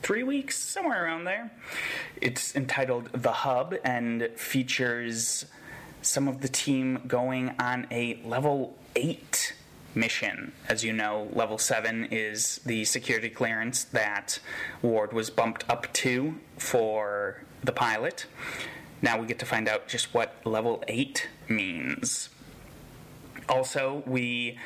[0.03, 1.51] Three weeks, somewhere around there.
[2.21, 5.47] It's entitled The Hub and features
[6.03, 9.55] some of the team going on a level 8
[9.95, 10.53] mission.
[10.69, 14.39] As you know, level 7 is the security clearance that
[14.83, 18.27] Ward was bumped up to for the pilot.
[19.03, 22.29] Now we get to find out just what level 8 means.
[23.49, 24.59] Also, we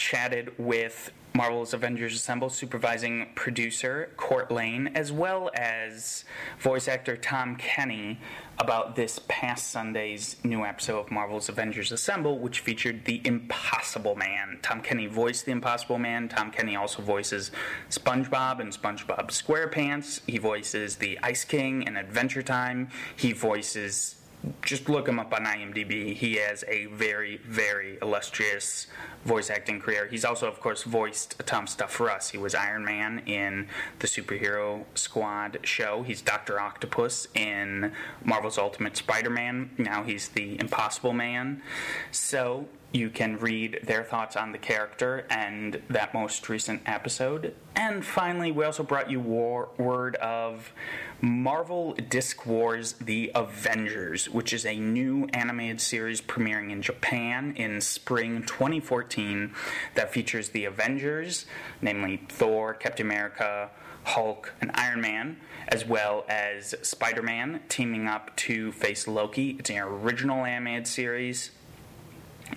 [0.00, 6.24] chatted with Marvel's Avengers Assemble supervising producer Cort Lane, as well as
[6.58, 8.18] voice actor Tom Kenny,
[8.58, 14.58] about this past Sunday's new episode of Marvel's Avengers Assemble, which featured the Impossible Man.
[14.62, 16.28] Tom Kenny voiced the Impossible Man.
[16.28, 17.52] Tom Kenny also voices
[17.90, 20.20] SpongeBob and SpongeBob SquarePants.
[20.26, 22.88] He voices the Ice King in Adventure Time.
[23.16, 24.16] He voices
[24.62, 26.14] just look him up on IMDb.
[26.14, 28.86] He has a very, very illustrious
[29.24, 30.06] voice acting career.
[30.10, 32.30] He's also, of course, voiced a Tom Stuff for us.
[32.30, 33.68] He was Iron Man in
[33.98, 36.02] the Superhero Squad show.
[36.02, 37.92] He's Doctor Octopus in
[38.24, 39.70] Marvel's Ultimate Spider-Man.
[39.76, 41.62] Now he's the Impossible Man.
[42.10, 47.54] So you can read their thoughts on the character and that most recent episode.
[47.76, 50.72] And finally, we also brought you war- word of
[51.20, 57.80] Marvel Disc Wars The Avengers, which is a new animated series premiering in Japan in
[57.80, 59.54] spring 2014
[59.94, 61.46] that features the Avengers,
[61.80, 63.70] namely Thor, Captain America,
[64.02, 65.36] Hulk, and Iron Man,
[65.68, 69.50] as well as Spider Man teaming up to face Loki.
[69.58, 71.50] It's an original animated series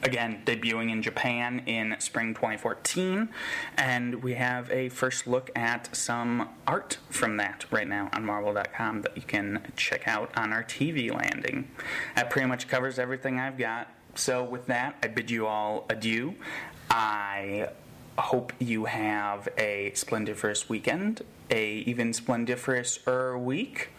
[0.02, 3.30] again debuting in Japan in spring 2014
[3.78, 9.02] and we have a first look at some art from that right now on marvel.com
[9.02, 11.70] that you can check out on our TV landing.
[12.16, 13.89] That pretty much covers everything I've got.
[14.16, 16.36] So with that I bid you all adieu.
[16.89, 17.70] I
[18.18, 23.89] hope you have a splendiferous weekend a even splendiferous er week.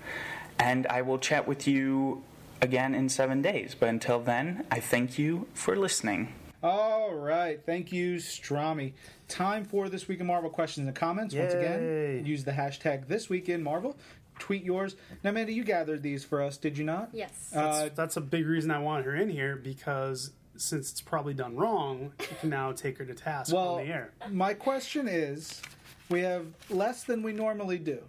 [0.59, 2.23] And I will chat with you
[2.65, 3.77] again in seven days.
[3.79, 6.35] But until then, I thank you for listening.
[6.63, 7.61] All right.
[7.65, 8.95] Thank you, Strami.
[9.29, 11.35] Time for This Week in Marvel questions and comments.
[11.35, 13.97] Once again, use the hashtag This Week in Marvel.
[14.41, 14.97] Tweet yours.
[15.23, 17.11] Now, Amanda, you gathered these for us, did you not?
[17.13, 17.53] Yes.
[17.55, 21.55] Uh, That's a big reason I want her in here because since it's probably done
[21.55, 24.13] wrong, you can now take her to task well, on the air.
[24.31, 25.61] my question is
[26.09, 28.03] we have less than we normally do.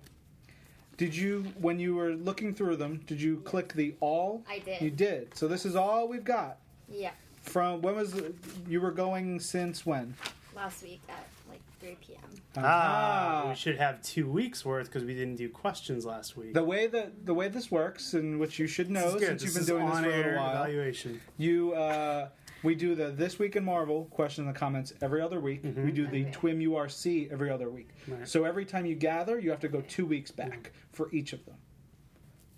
[0.97, 4.43] Did you, when you were looking through them, did you click the all?
[4.49, 4.81] I did.
[4.81, 5.35] You did.
[5.37, 6.57] So this is all we've got.
[6.89, 7.11] yeah.
[7.41, 8.33] From when was it-
[8.67, 10.15] you were going since when?
[10.55, 12.21] Last week at like 3 p.m.
[12.57, 16.55] Ah, we should have two weeks worth because we didn't do questions last week.
[16.55, 19.27] The way that the way this works, and which you should This know is good.
[19.27, 21.21] since you've This been is doing this for a on-air little while, evaluation.
[21.37, 22.29] you uh,
[22.65, 25.61] we do the this week in Marvel question in the comments every other week.
[25.63, 26.31] We do the Okay.
[26.31, 27.89] Twim URC every other week.
[28.07, 28.27] Right.
[28.27, 31.45] So every time you gather, you have to go two weeks back for each of
[31.45, 31.55] them.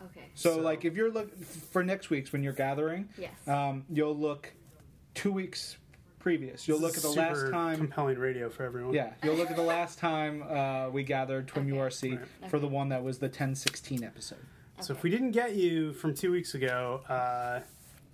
[0.06, 0.26] Okay.
[0.34, 3.32] So, So- like if you're look for next week's when you're gathering, Yes.
[3.48, 4.54] um, you'll look
[5.14, 5.78] two weeks
[6.20, 6.68] previous.
[6.68, 7.78] You'll look at the Super last time.
[7.78, 8.94] compelling radio for everyone.
[8.94, 11.72] Yeah, you'll look at the last time uh, we gathered Twim Okay.
[11.78, 12.50] URC Right.
[12.50, 14.40] for the one that was the 1016 episode.
[14.82, 17.62] So if we didn't get you from two weeks ago, uh,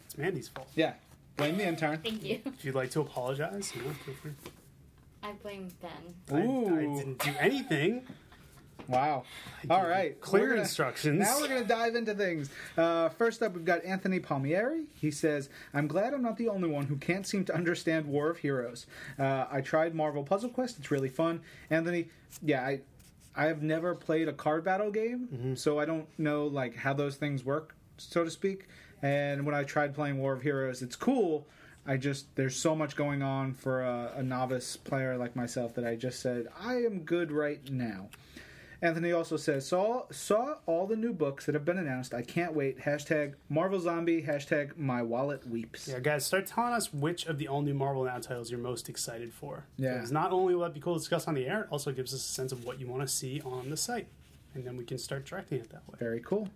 [0.05, 0.69] it's Mandy's fault.
[0.75, 0.93] Yeah,
[1.37, 1.99] blame the intern.
[2.03, 2.39] Thank you.
[2.45, 4.31] If you'd like to apologize, you know, feel free.
[5.21, 5.91] I blame Ben.
[6.31, 6.97] I- I, Ooh.
[6.97, 8.03] didn't do anything.
[8.89, 9.23] Wow.
[9.69, 10.19] All right.
[10.19, 11.17] Clear We're gonna- instructions.
[11.19, 12.49] Now we're going to dive into things.
[12.77, 14.83] Uh, first up, we've got Anthony Palmieri.
[14.95, 18.29] He says, I'm glad I'm not the only one who can't seem to understand War
[18.29, 18.85] of Heroes.
[19.17, 20.79] Uh, I tried Marvel Puzzle Quest.
[20.79, 21.41] It's really fun.
[21.69, 22.09] Anthony,
[22.41, 22.81] yeah, I.
[23.35, 25.55] I have never played a card battle game, Mm-hmm.
[25.55, 28.67] so I don't know like how those things work, so to speak.
[29.03, 31.45] And when I tried playing War of Heroes, it's cool.
[31.85, 35.85] I just there's so much going on for a, a novice player like myself that
[35.85, 38.09] I just said I am good right now.
[38.81, 42.13] Anthony also says, saw saw all the new books that have been announced.
[42.13, 42.79] I can't wait.
[42.79, 44.21] Hashtag Marvel Zombie.
[44.21, 45.87] Hashtag My Wallet Weeps.
[45.87, 48.89] Yeah, guys, start telling us which of the all new Marvel Now titles you're most
[48.89, 49.65] excited for.
[49.77, 49.93] Yeah.
[49.95, 52.13] Because not only will that be cool to discuss on the air, it also gives
[52.13, 54.07] us a sense of what you want to see on the site.
[54.53, 55.95] And then we can start directing it that way.
[55.97, 56.49] Very cool.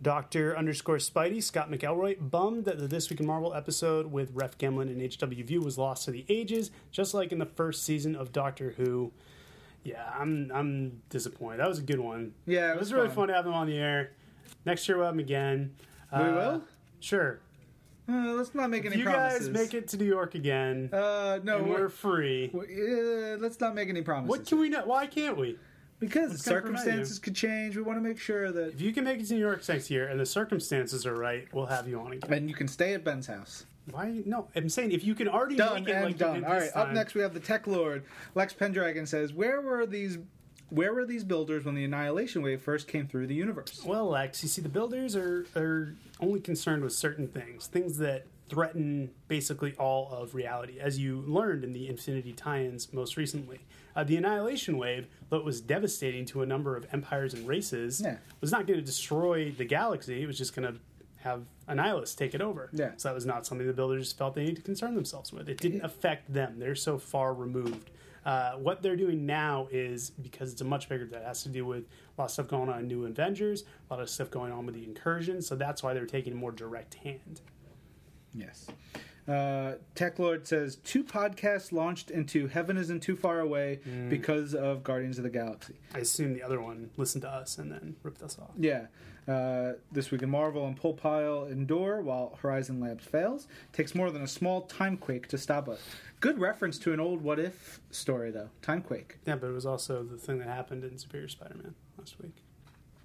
[0.00, 4.56] Doctor underscore Spidey, Scott McElroy, bummed that the This Week in Marvel episode with Ref
[4.56, 8.14] Gemlin and HW View was lost to the ages, just like in the first season
[8.14, 9.10] of Doctor Who.
[9.82, 11.58] Yeah, I'm I'm disappointed.
[11.60, 12.32] That was a good one.
[12.46, 13.16] Yeah, it it was was really fun.
[13.16, 14.12] fun to have them on the air.
[14.64, 15.74] Next year we'll have them again.
[16.12, 16.64] We Uh, will?
[17.00, 17.40] Sure.
[18.08, 19.48] Uh, let's not make If any you promises.
[19.48, 22.50] You guys make it to New York again, Uh, no, we're, we're free.
[22.52, 24.30] we- uh, let's not make any promises.
[24.30, 24.82] What can we know?
[24.86, 25.58] Why can't we?
[26.00, 27.76] Because what's gonna circumstances could change.
[27.76, 29.90] We want to make sure that, If you can make it to New York next
[29.90, 32.32] year and the circumstances are right, we'll have you on again.
[32.32, 33.66] and you can stay at Ben's house.
[33.90, 34.22] Why?
[34.26, 36.34] No, I'm saying if you can already Done make it and like you done.
[36.36, 36.60] did All right.
[36.60, 38.04] this Up next, we have the Tech Lord.
[38.34, 40.18] Lex Pendragon says, "Where were these?
[40.68, 44.42] Where were these builders when the Annihilation Wave first came through the universe?" Well, Lex,
[44.42, 49.72] you see, the builders are, are only concerned with certain things, things that threaten basically
[49.78, 53.60] all of reality, as you learned in the Infinity tie-ins most recently.
[53.98, 58.00] Uh, the Annihilation Wave, though it was devastating to a number of empires and races,
[58.00, 58.18] Yeah.
[58.40, 60.22] was not going to destroy the galaxy.
[60.22, 60.80] It was just going to
[61.16, 62.70] have Annihilus take it over.
[62.72, 62.92] Yeah.
[62.96, 65.48] So that was not something the builders felt they needed to concern themselves with.
[65.48, 66.60] It didn't affect them.
[66.60, 67.90] They're so far removed.
[68.24, 71.66] Uh, what they're doing now is because it's a much bigger that has to do
[71.66, 71.82] with
[72.16, 74.64] a lot of stuff going on in New Avengers, a lot of stuff going on
[74.64, 75.42] with the incursion.
[75.42, 77.40] So that's why they're taking a more direct hand.
[78.32, 78.68] Yes.
[79.28, 84.08] Uh, Tech Lord says two podcasts launched into Heaven Isn't Too Far Away Mm.
[84.08, 85.74] because of Guardians of the Galaxy.
[85.94, 88.50] I assume the other one listened to us and then ripped us off.
[88.58, 88.86] Yeah.
[89.26, 93.46] Uh, this week in Marvel and Pull Pile endure while Horizon Labs fails.
[93.74, 95.80] Takes more than a small timequake to stop us.
[96.20, 98.48] Good reference to an old What If story, though.
[98.62, 99.18] Timequake.
[99.26, 102.36] Yeah, but it was also the thing that happened in Superior Spider-Man last week.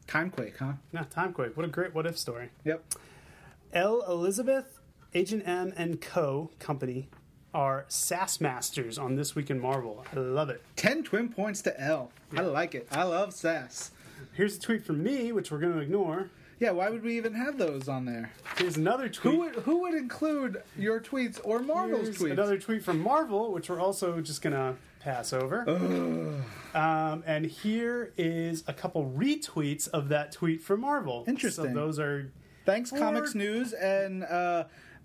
[0.08, 0.74] Timequake, huh?
[0.94, 1.58] Yeah, Timequake.
[1.58, 2.50] What a great what if story.
[2.64, 2.84] Yep.
[3.74, 4.04] L.
[4.08, 4.80] Elizabeth
[5.16, 6.50] Agent M and Co.
[6.60, 7.08] Company
[7.54, 10.04] are SAS masters on This Week in Marvel.
[10.16, 10.64] I love it.
[10.76, 12.12] 10 twin points to L.
[12.36, 12.88] I like it.
[12.92, 13.92] I love sass.
[14.34, 16.30] Here's a tweet from me, which we're going to ignore.
[16.60, 18.32] Yeah, why would we even have those on there?
[18.58, 19.34] Here's another tweet.
[19.34, 22.32] Who would, who would include your tweets or Marvel's Here's tweets?
[22.32, 25.70] another tweet from Marvel, which we're also just going to pass over.
[26.74, 31.24] Um, and here is a couple retweets of that tweet from Marvel.
[31.28, 31.66] Interesting.
[31.66, 32.32] So those are
[32.66, 34.64] Thanks, Or- Comics News and uh,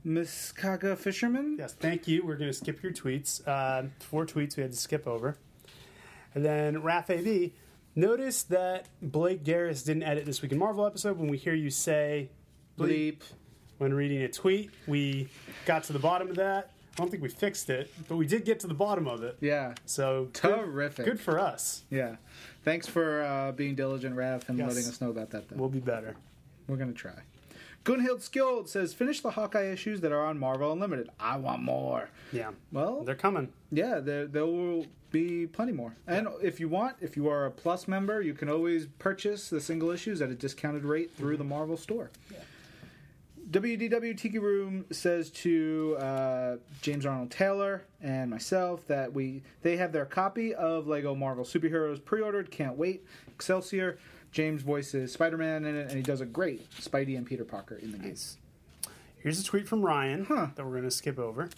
[0.08, 1.56] Miss Kaga Fisherman.
[1.58, 2.24] Yes, thank you.
[2.24, 3.46] We're going to skip your tweets.
[3.46, 5.36] Uh, four tweets we had to skip over.
[6.34, 7.52] And then Raph AB,
[7.94, 11.18] notice that Blake Garris didn't edit this week in Marvel episode.
[11.18, 12.30] When we hear you say
[12.78, 13.22] bleep Bleep.
[13.78, 15.28] when reading a tweet, we
[15.66, 16.72] got to the bottom of that.
[16.94, 19.36] I don't think we fixed it, but we did get to the bottom of it.
[19.40, 19.74] Yeah.
[19.84, 21.04] So good- Terrific.
[21.04, 21.84] Good, for us.
[21.90, 22.16] Yeah.
[22.64, 24.68] Thanks for uh, being diligent, Raph, and Yes.
[24.68, 25.56] letting us know about that, though.
[25.56, 26.16] We'll be better.
[26.66, 27.12] We're going to try.
[27.88, 31.08] Gunhild Skjold says, finish the Hawkeye issues that are on Marvel Unlimited.
[31.18, 32.10] I want more.
[32.32, 32.50] Yeah.
[32.70, 33.48] Well, They're coming.
[33.72, 35.96] yeah, there, there will be plenty more.
[36.06, 39.58] And if you want, if you are a Plus member, you can always purchase the
[39.58, 42.10] single issues at a discounted rate through the Marvel store.
[43.50, 49.90] WDW Tiki Room says to uh, James Arnold Taylor and myself that we they have
[49.90, 52.50] their copy of Lego Marvel Superheroes pre-ordered.
[52.50, 53.06] Can't wait.
[53.26, 53.96] Excelsior.
[54.32, 57.92] James voices Spider-Man in it, and he does a great Spidey and Peter Parker in
[57.92, 58.14] the game.
[59.18, 60.48] Here's a tweet from Ryan Huh.
[60.54, 61.48] that we're going to skip over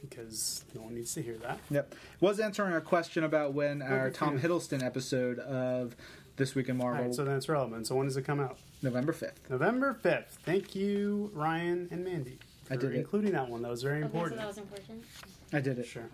[0.00, 1.58] because no one needs to hear that.
[1.70, 1.94] Yep.
[2.20, 4.16] Was answering a question about when our Okay.
[4.16, 5.96] Tom Hiddleston episode of
[6.36, 7.86] This Week in Marvel, right, so that's relevant.
[7.86, 8.58] So when does it come out?
[8.82, 9.48] November 5th.
[9.50, 10.30] November 5th.
[10.44, 12.96] Thank you, Ryan and Mandy, for I did it.
[12.98, 13.62] including that one.
[13.62, 14.40] That was very Okay, so important.
[14.40, 15.04] that was important.
[15.52, 15.86] I did it.
[15.86, 16.08] Sure.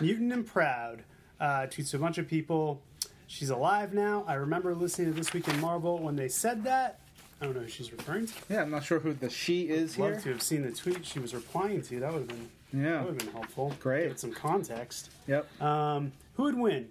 [0.00, 1.02] Mutant and Proud
[1.40, 2.82] uh, tweets a bunch of people.
[3.26, 4.24] She's alive now.
[4.26, 7.00] I remember listening to This Week in Marvel when they said that.
[7.40, 8.32] I don't know who she's referring to.
[8.48, 10.04] Yeah, I'm not sure who the she is here.
[10.04, 10.22] Love here.
[10.22, 12.00] to have seen the tweet she was replying to.
[12.00, 12.92] That would have been Yeah.
[12.92, 13.74] that would have been helpful.
[13.80, 14.02] Great.
[14.04, 15.10] Give it some context.
[15.26, 15.60] Yep.
[15.62, 16.88] Um, who would win?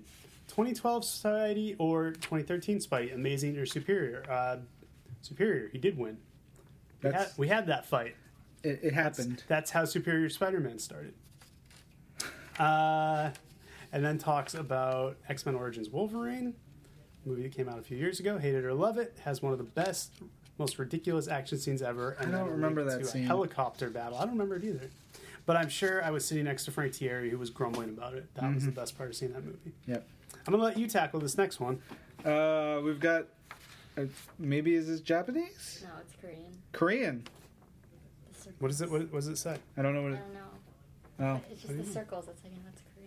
[0.49, 3.13] 2012 Society or 2013 Spidey?
[3.15, 4.23] Amazing or Superior?
[4.29, 4.57] Uh,
[5.21, 5.69] superior.
[5.69, 6.17] He did win.
[7.01, 8.15] We had, we had that fight.
[8.63, 9.43] it, it happened.
[9.47, 11.13] That's how Superior Spider-Man started.
[12.59, 13.31] Uh,
[13.93, 16.53] and then talks about X-Men Origins Wolverine,
[17.25, 18.37] movie that came out a few years ago.
[18.37, 19.17] Hate it or love it.
[19.23, 20.11] Has one of the best,
[20.57, 22.11] most ridiculous action scenes ever.
[22.19, 23.23] And I don't remember link that scene.
[23.23, 24.17] A helicopter battle.
[24.17, 24.89] I don't remember it either.
[25.45, 28.33] But I'm sure I was sitting next to Frank Tieri, who was grumbling about it.
[28.35, 28.55] That Mm-hmm.
[28.55, 29.73] was the best part of seeing that movie.
[29.87, 30.05] Yep.
[30.47, 31.81] I'm gonna let you tackle this next one.
[32.25, 33.25] Uh, we've got.
[33.97, 34.05] Uh,
[34.39, 35.83] maybe is this Japanese?
[35.85, 36.57] No, it's Korean.
[36.71, 37.23] Korean.
[38.59, 38.89] What is it?
[38.89, 39.57] What, what does it say?
[39.77, 40.15] I don't know what it.
[40.15, 41.33] I don't know.
[41.35, 41.41] Oh.
[41.51, 42.25] It's just the circles.
[42.25, 42.49] That's how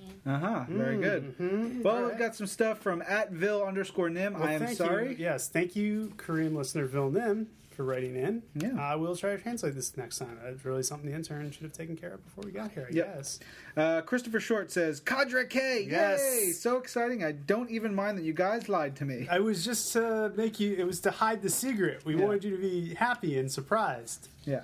[0.07, 0.43] you know it's Korean.
[0.43, 0.65] Uh huh.
[0.69, 1.39] Very good.
[1.39, 1.83] Mhm.
[1.83, 2.11] Well, Alright.
[2.13, 4.35] we've got some stuff from at Vil underscore Nim.
[4.35, 5.11] Well, I am sorry.
[5.11, 5.17] You.
[5.19, 8.43] Yes, thank you, Korean listener Vilnim, for writing in.
[8.55, 8.81] Yeah.
[8.81, 10.39] I will try to translate this next time.
[10.47, 12.95] It's really something the intern should have taken care of before we got here, I
[12.95, 13.17] Yep.
[13.17, 13.39] guess.
[13.77, 15.87] Uh, Christopher Short says, Cadre K!
[15.89, 16.21] Yes.
[16.21, 16.53] Yay!
[16.53, 17.23] So exciting.
[17.23, 19.27] I don't even mind that you guys lied to me.
[19.31, 22.03] I was just to make you, it was to hide the secret.
[22.07, 22.25] We Yeah.
[22.25, 24.29] wanted you to be happy and surprised.
[24.45, 24.63] Yeah.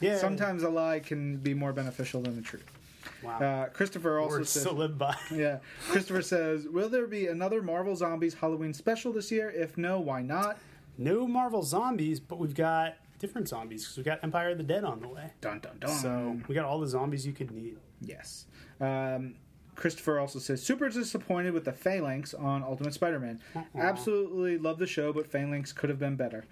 [0.00, 0.16] Yeah.
[0.18, 2.64] Sometimes a lie can be more beneficial than the truth.
[3.24, 3.38] Wow.
[3.38, 5.16] Uh, Christopher also Words says, to live by.
[5.32, 5.58] Yeah.
[5.88, 9.50] Christopher says, Will there be another Marvel Zombies Halloween special this year?
[9.50, 10.58] If no, why not?
[10.98, 14.84] No Marvel zombies, but we've got different zombies because we've got Empire of the Dead
[14.84, 15.32] on the way.
[15.40, 15.90] Dun dun dun.
[15.90, 17.76] So we got all the zombies you could need.
[18.00, 18.46] Yes.
[18.80, 19.34] Um,
[19.74, 23.40] Christopher also says, super disappointed with the Phalanx on Ultimate Spider Man.
[23.76, 26.44] Absolutely love the show, but Phalanx could have been better.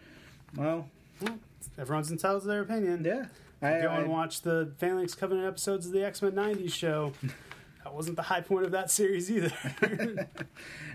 [0.57, 0.89] Well,
[1.21, 1.39] Well,
[1.79, 3.05] everyone's entitled to their opinion.
[3.05, 3.27] yeah.
[3.63, 7.13] I, Go I- and watch the Phalanx Covenant episodes of the X Men 90s show.
[7.85, 9.53] that wasn't the high point of that series either.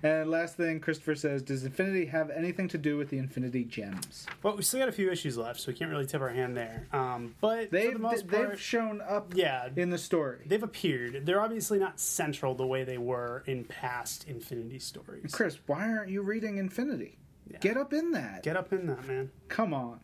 [0.03, 4.26] and last thing, Christopher says, Does Infinity have anything to do with the Infinity Gems?
[4.43, 6.55] well, we still got a few issues left, so we can't really tip our hand
[6.55, 6.88] there.
[6.93, 10.43] Um, but They've, the part, they've shown up yeah, in the story.
[10.45, 11.26] they've appeared.
[11.26, 15.32] They're obviously not central the way they were in past Infinity stories.
[15.34, 17.18] Chris, why aren't you reading Infinity?
[17.49, 17.59] Yeah.
[17.59, 18.43] Get up in that.
[18.43, 19.30] Get up in that, man.
[19.49, 19.99] Come on.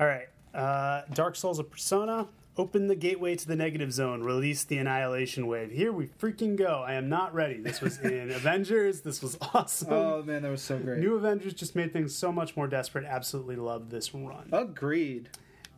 [0.00, 0.28] All right.
[0.54, 2.28] Uh, Dark Souls of Persona.
[2.58, 4.22] Open the gateway to the negative zone.
[4.22, 5.70] Release the annihilation wave.
[5.70, 6.84] Here we freaking go.
[6.86, 7.56] I am not ready.
[7.58, 9.00] This was in Avengers.
[9.00, 9.90] This was awesome.
[9.90, 10.98] Oh, man, that was so great.
[10.98, 13.06] New Avengers just made things so much more desperate.
[13.06, 14.50] Absolutely love this run.
[14.52, 15.30] Agreed.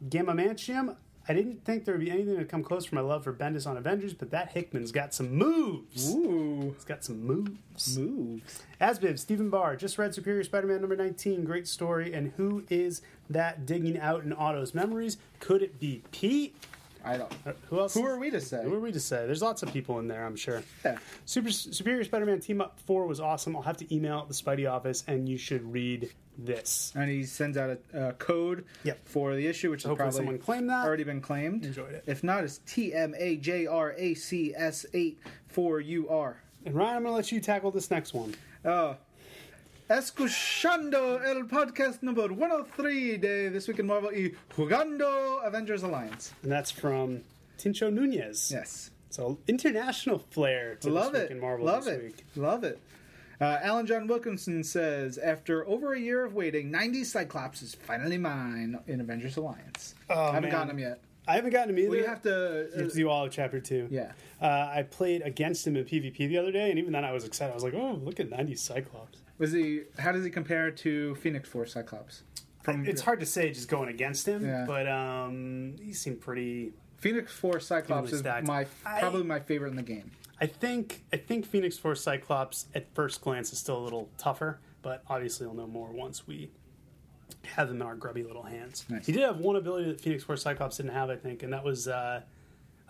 [0.08, 0.96] Gamma Mantium.
[1.28, 3.66] I didn't think there would be anything to come close for my love for Bendis
[3.66, 6.14] on Avengers, but that Hickman's got some moves.
[6.14, 6.72] Ooh.
[6.74, 7.96] He's got some moves.
[7.98, 8.62] Moves.
[8.80, 11.44] Asbiv, Stephen Barr, just read Superior Spider Man number 19.
[11.44, 12.12] Great story.
[12.12, 13.00] And who is
[13.30, 15.16] that digging out in Otto's memories?
[15.40, 16.54] Could it be Pete?
[17.04, 17.32] I don't.
[17.46, 17.92] Uh, Who else?
[17.94, 18.62] Who are we to say?
[18.64, 19.26] Who are we to say?
[19.26, 20.62] There's lots of people in there, I'm sure.
[20.84, 20.96] Yeah.
[21.26, 23.54] Super Superior Spider-Man Team Up Four was awesome.
[23.54, 26.92] I'll have to email the Spidey office, and you should read this.
[26.96, 28.98] And he sends out a, a code Yep.
[29.08, 30.84] for the issue, which has Hopefully probably someone claimed that.
[30.86, 31.64] already been claimed.
[31.64, 32.04] Enjoyed it.
[32.06, 35.18] If not, it's T M A J R A C S 8
[35.48, 36.36] 4 U R.
[36.66, 38.34] And Ryan, I'm going to let you tackle this next one.
[38.64, 38.96] Oh.
[39.90, 46.32] Escuchando el podcast number 103 de This Week in Marvel y Jugando Avengers Alliance.
[46.42, 47.20] And that's from
[47.58, 48.50] Tincho Nunez.
[48.50, 48.90] Yes.
[49.10, 51.24] So international flair to Love this it.
[51.24, 52.02] week in Marvel Love this it.
[52.02, 52.24] week.
[52.34, 52.78] Love it.
[53.44, 58.18] Uh, Alan John Wilkinson says, after over a year of waiting, 90 Cyclops is finally
[58.18, 59.94] mine in Avengers Alliance.
[60.08, 60.50] Oh, I haven't man.
[60.52, 61.00] gotten him yet.
[61.26, 61.88] I haven't gotten him either.
[61.90, 62.28] Well, you have to.
[62.74, 63.88] You have uh, to do all of chapter two.
[63.90, 64.12] yeah.
[64.42, 67.24] Uh, I played against him in PvP the other day, and even then I was
[67.24, 67.52] excited.
[67.52, 69.82] I was like, "Oh, look at 90 Cyclops." Was he?
[69.98, 72.24] How does he compare to Phoenix Force Cyclops?
[72.62, 74.64] From It's hard to say just going against him, Yeah.
[74.66, 76.72] but um, he seemed pretty.
[76.98, 78.46] Phoenix Force Cyclops is stacked.
[78.46, 80.10] my I- probably my favorite in the game.
[80.40, 84.60] I think I think Phoenix Force Cyclops at first glance is still a little tougher,
[84.82, 86.50] but obviously we'll know more once we
[87.42, 88.84] have them in our grubby little hands.
[88.88, 89.06] Nice.
[89.06, 91.64] He did have one ability that Phoenix Force Cyclops didn't have, I think, and that
[91.64, 92.22] was uh,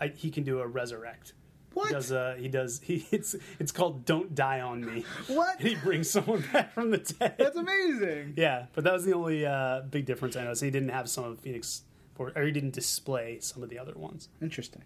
[0.01, 1.35] I, he can do a resurrect.
[1.75, 1.89] What?
[1.89, 5.05] He does uh, he does he it's it's called Don't Die on Me.
[5.27, 5.59] What?
[5.59, 7.37] And he brings someone back from the dead.
[7.39, 8.35] That's amazing.
[8.37, 10.63] Yeah, but that was the only uh, big difference I noticed.
[10.63, 11.83] He didn't have some of Phoenix,
[12.15, 14.29] Force, or he didn't display some of the other ones.
[14.41, 14.83] Interesting.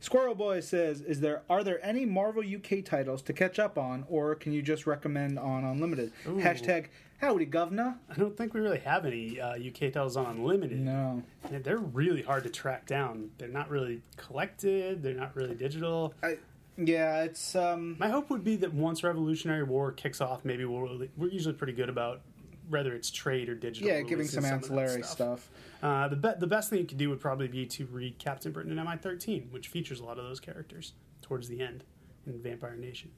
[0.00, 4.04] Squirrel Boy says, "Is there are there any Marvel UK titles to catch up on,
[4.08, 6.86] or can you just recommend on Unlimited?" Hashtag
[7.20, 7.98] Howdy Governor.
[8.08, 10.78] I don't think we really have any uh, UK titles on Unlimited.
[10.78, 13.30] No, And they're really hard to track down.
[13.38, 15.02] They're not really collected.
[15.02, 16.14] They're not really digital.
[16.22, 16.38] I,
[16.76, 21.02] yeah, it's um, My hope would be that once Revolutionary War kicks off, maybe we'll,
[21.16, 22.20] we're usually pretty good about
[22.68, 23.88] whether it's trade or digital.
[23.88, 25.48] yeah, giving some ancillary stuff.
[25.82, 28.52] Uh, the be- the best thing you could do would probably be to read Captain
[28.52, 30.92] Britain and MI13, which features a lot of those characters
[31.22, 31.84] towards the end
[32.26, 33.10] in Vampire Nation.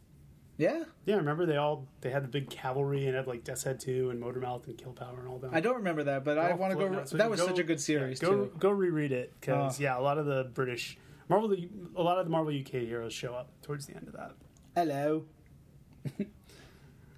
[0.58, 3.80] Yeah, Yeah, remember they all they had the big cavalry and had like Death's Head
[3.80, 5.54] two and Motormouth and Kill Power and all that.
[5.54, 6.82] I don't remember that, but I want to go.
[6.86, 7.12] footnotes.
[7.12, 8.52] So That was go- such a good series yeah, go, too.
[8.58, 9.82] Go reread it because Oh.
[9.82, 10.98] yeah, a lot of the British
[11.30, 11.50] Marvel,
[11.96, 14.32] a lot of the Marvel UK heroes show up towards the end of that.
[14.74, 15.24] Hello.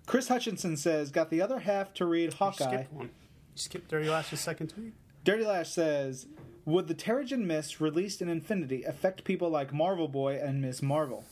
[0.06, 3.06] Chris Hutchinson says, "Got the other half to read You Hawkeye." skipped one.
[3.06, 3.10] You
[3.56, 4.94] skipped Dirty Lash's second tweet.
[5.24, 6.26] Dirty Lash says,
[6.64, 11.24] "Would the Terrigen Mist released in Infinity affect people like Marvel Boy and Miss Marvel?"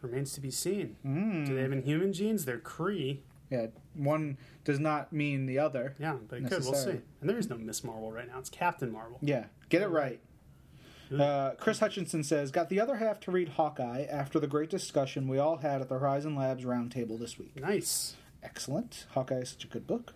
[0.00, 0.96] Remains to be seen.
[1.02, 1.44] Hmm.
[1.44, 2.44] Do they have inhuman genes?
[2.44, 3.20] They're Kree.
[3.50, 5.94] Yeah, one does not mean the other.
[5.98, 6.62] Yeah, but it could.
[6.64, 7.00] We'll see.
[7.20, 8.38] And there is no Miss Marvel right now.
[8.38, 9.18] It's Captain Marvel.
[9.22, 10.20] Yeah, get it right.
[11.20, 15.28] Uh, Chris Hutchinson says, "Got the other half to read Hawkeye after the great discussion
[15.28, 18.16] we all had at the Horizon Labs roundtable this week." Nice.
[18.42, 19.06] Excellent.
[19.10, 20.14] Hawkeye is such a good book.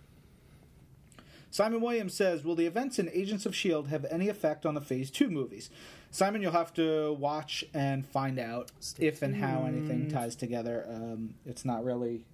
[1.51, 4.81] Simon Williams says, "Will the events in Agents of Shield have any effect on the
[4.81, 5.69] Phase Two movies?"
[6.11, 10.85] Simon, you'll have to watch and find out Stay if and how anything ties together.
[10.89, 12.25] Um, it's not really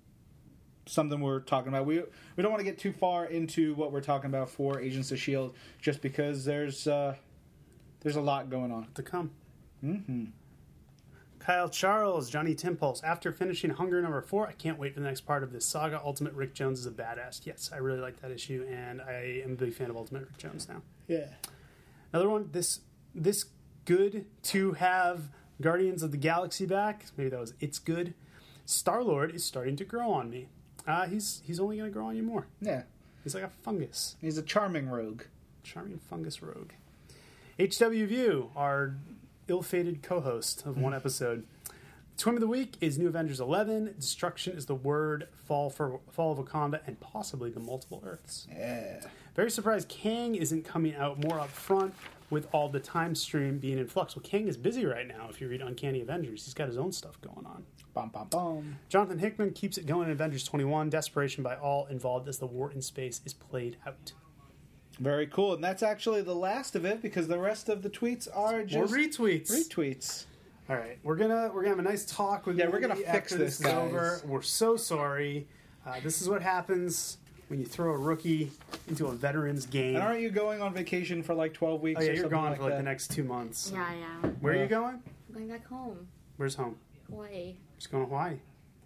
[0.86, 1.86] something we're talking about.
[1.86, 2.02] We
[2.36, 5.20] we don't want to get too far into what we're talking about for Agents of
[5.20, 7.16] Shield, just because there's uh,
[8.06, 8.88] there's a lot going on.
[8.94, 9.32] To come.
[9.82, 10.26] hmm
[11.40, 13.04] Kyle Charles, Johnny Timpulse.
[13.04, 16.02] After finishing Hunger number four, I can't wait for the next part of this saga.
[16.04, 17.46] Ultimate Rick Jones is a badass.
[17.46, 20.38] Yes, I really like that issue, and I am a big fan of Ultimate Rick
[20.38, 20.82] Jones now.
[21.08, 21.28] Yeah.
[22.14, 22.50] Another one.
[22.52, 22.80] This
[23.14, 23.46] this
[23.86, 25.30] good to have
[25.62, 27.06] Guardians of the Galaxy back.
[27.18, 28.14] Maybe that was it's good.
[28.66, 30.48] Star Lord is starting to grow on me.
[30.88, 32.48] Uh, he's he's only going to grow on you more.
[32.62, 32.84] Yeah.
[33.24, 35.24] He's like a fungus, He's a charming rogue.
[35.64, 36.72] charming fungus rogue.
[37.58, 38.96] HW View, our
[39.48, 40.98] ill-fated co-host of one mm.
[40.98, 41.46] episode.
[42.18, 43.96] Twin of the week is New Avengers 11.
[43.98, 45.28] Destruction is the word.
[45.34, 48.48] Fall for Fall of Wakanda, and possibly the multiple Earths.
[48.52, 49.02] Yeah.
[49.36, 51.94] Very surprised Kang isn't coming out more up front
[52.30, 54.16] with all the time stream being in flux.
[54.16, 55.28] Well, Kang is busy right now.
[55.30, 57.64] If you read Uncanny Avengers, he's got his own stuff going on.
[57.94, 58.80] Bum bum bum.
[58.90, 60.90] Jonathan Hickman keeps it going in Avengers 21.
[60.90, 64.12] Desperation by all involved as the war in space is played out.
[65.00, 65.54] Very cool.
[65.54, 68.76] And that's actually the last of it because the rest of the tweets are just
[68.92, 69.52] More retweets.
[69.52, 70.26] retweets.
[70.70, 73.08] All right, we're gonna we're gonna have a nice talk with Yeah, we're gonna fix
[73.10, 73.74] after this, guys.
[73.74, 74.22] over.
[74.26, 75.48] We're so sorry.
[75.86, 77.18] Uh, this is what happens
[77.50, 78.52] when you throw a rookie
[78.88, 79.96] into a veteran's game.
[79.96, 82.46] And aren't you going on vacation for like 12 weeks oh yeah, or you're gone
[82.46, 82.78] like for like that?
[82.78, 83.72] the next two months.
[83.72, 84.30] Yeah, yeah.
[84.42, 85.04] Where are you going?
[85.28, 86.08] I'm going back home.
[86.38, 86.78] Where's home?
[87.12, 87.54] Hawaii.
[87.78, 88.38] Just going to Hawaii.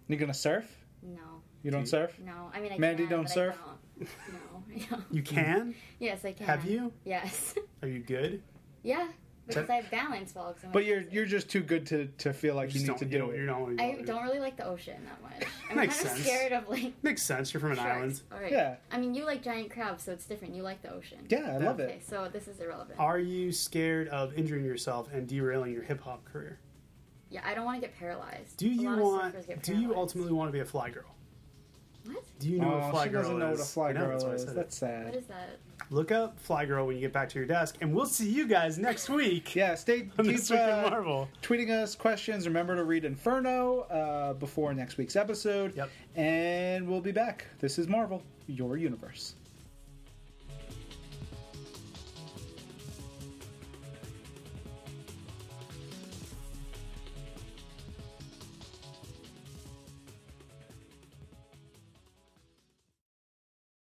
[0.08, 0.66] You gonna surf?
[1.02, 1.16] No.
[1.62, 2.14] You don't surf?
[2.22, 2.50] No.
[2.52, 3.58] I mean, I Mandy can, don't but I surf?
[3.98, 4.08] don't.
[4.34, 4.38] No.
[4.74, 4.96] I.
[5.10, 5.74] You can?
[5.98, 6.46] Yes, I can.
[6.46, 6.92] Have you?
[7.04, 7.54] Yes.
[7.82, 8.42] Are you good?
[8.82, 9.08] yeah.
[9.46, 10.52] because I have balance well.
[10.52, 11.14] 'cause I'm But a you're physicist.
[11.14, 13.18] you're just too good to, to feel like you Just need to don't- do you
[13.18, 13.36] don't- it.
[13.38, 15.48] You're not only I don't really like the ocean that much.
[15.70, 16.24] I'm Makes kind of sense.
[16.26, 17.52] scared of like Makes sense.
[17.52, 17.96] You're from an sharks.
[17.96, 18.22] island.
[18.32, 18.52] All right.
[18.52, 18.76] Yeah.
[18.92, 20.54] I mean, you like giant crabs, so it's different.
[20.54, 21.18] You like the ocean.
[21.28, 21.84] Yeah, I love it.
[21.84, 22.06] Okay, it.
[22.08, 22.98] so this is irrelevant.
[23.00, 26.58] Are you scared of injuring yourself and derailing your hip hop career?
[27.28, 28.56] Yeah, I don't want to get paralyzed.
[28.56, 29.34] Do A you lot want?
[29.34, 31.04] surfers get Do you ultimately want to be a fly girl?
[32.14, 32.24] What?
[32.38, 33.58] Do you know what a Oh, fly she girl doesn't know is?
[33.58, 34.54] what a fly I know, girl that's is.
[34.54, 35.04] That's sad.
[35.06, 35.58] What is that?
[35.92, 38.46] Look up Fly Girl when you get back to your desk, and we'll see you
[38.46, 39.54] guys next week.
[39.56, 41.28] Yeah, stay on keep, this week in uh, Marvel.
[41.42, 42.46] tweeting us questions.
[42.46, 45.76] Remember to read Inferno uh, before next week's episode.
[45.76, 45.90] Yep.
[46.14, 47.44] And we'll be back.
[47.58, 49.34] This is Marvel, your universe.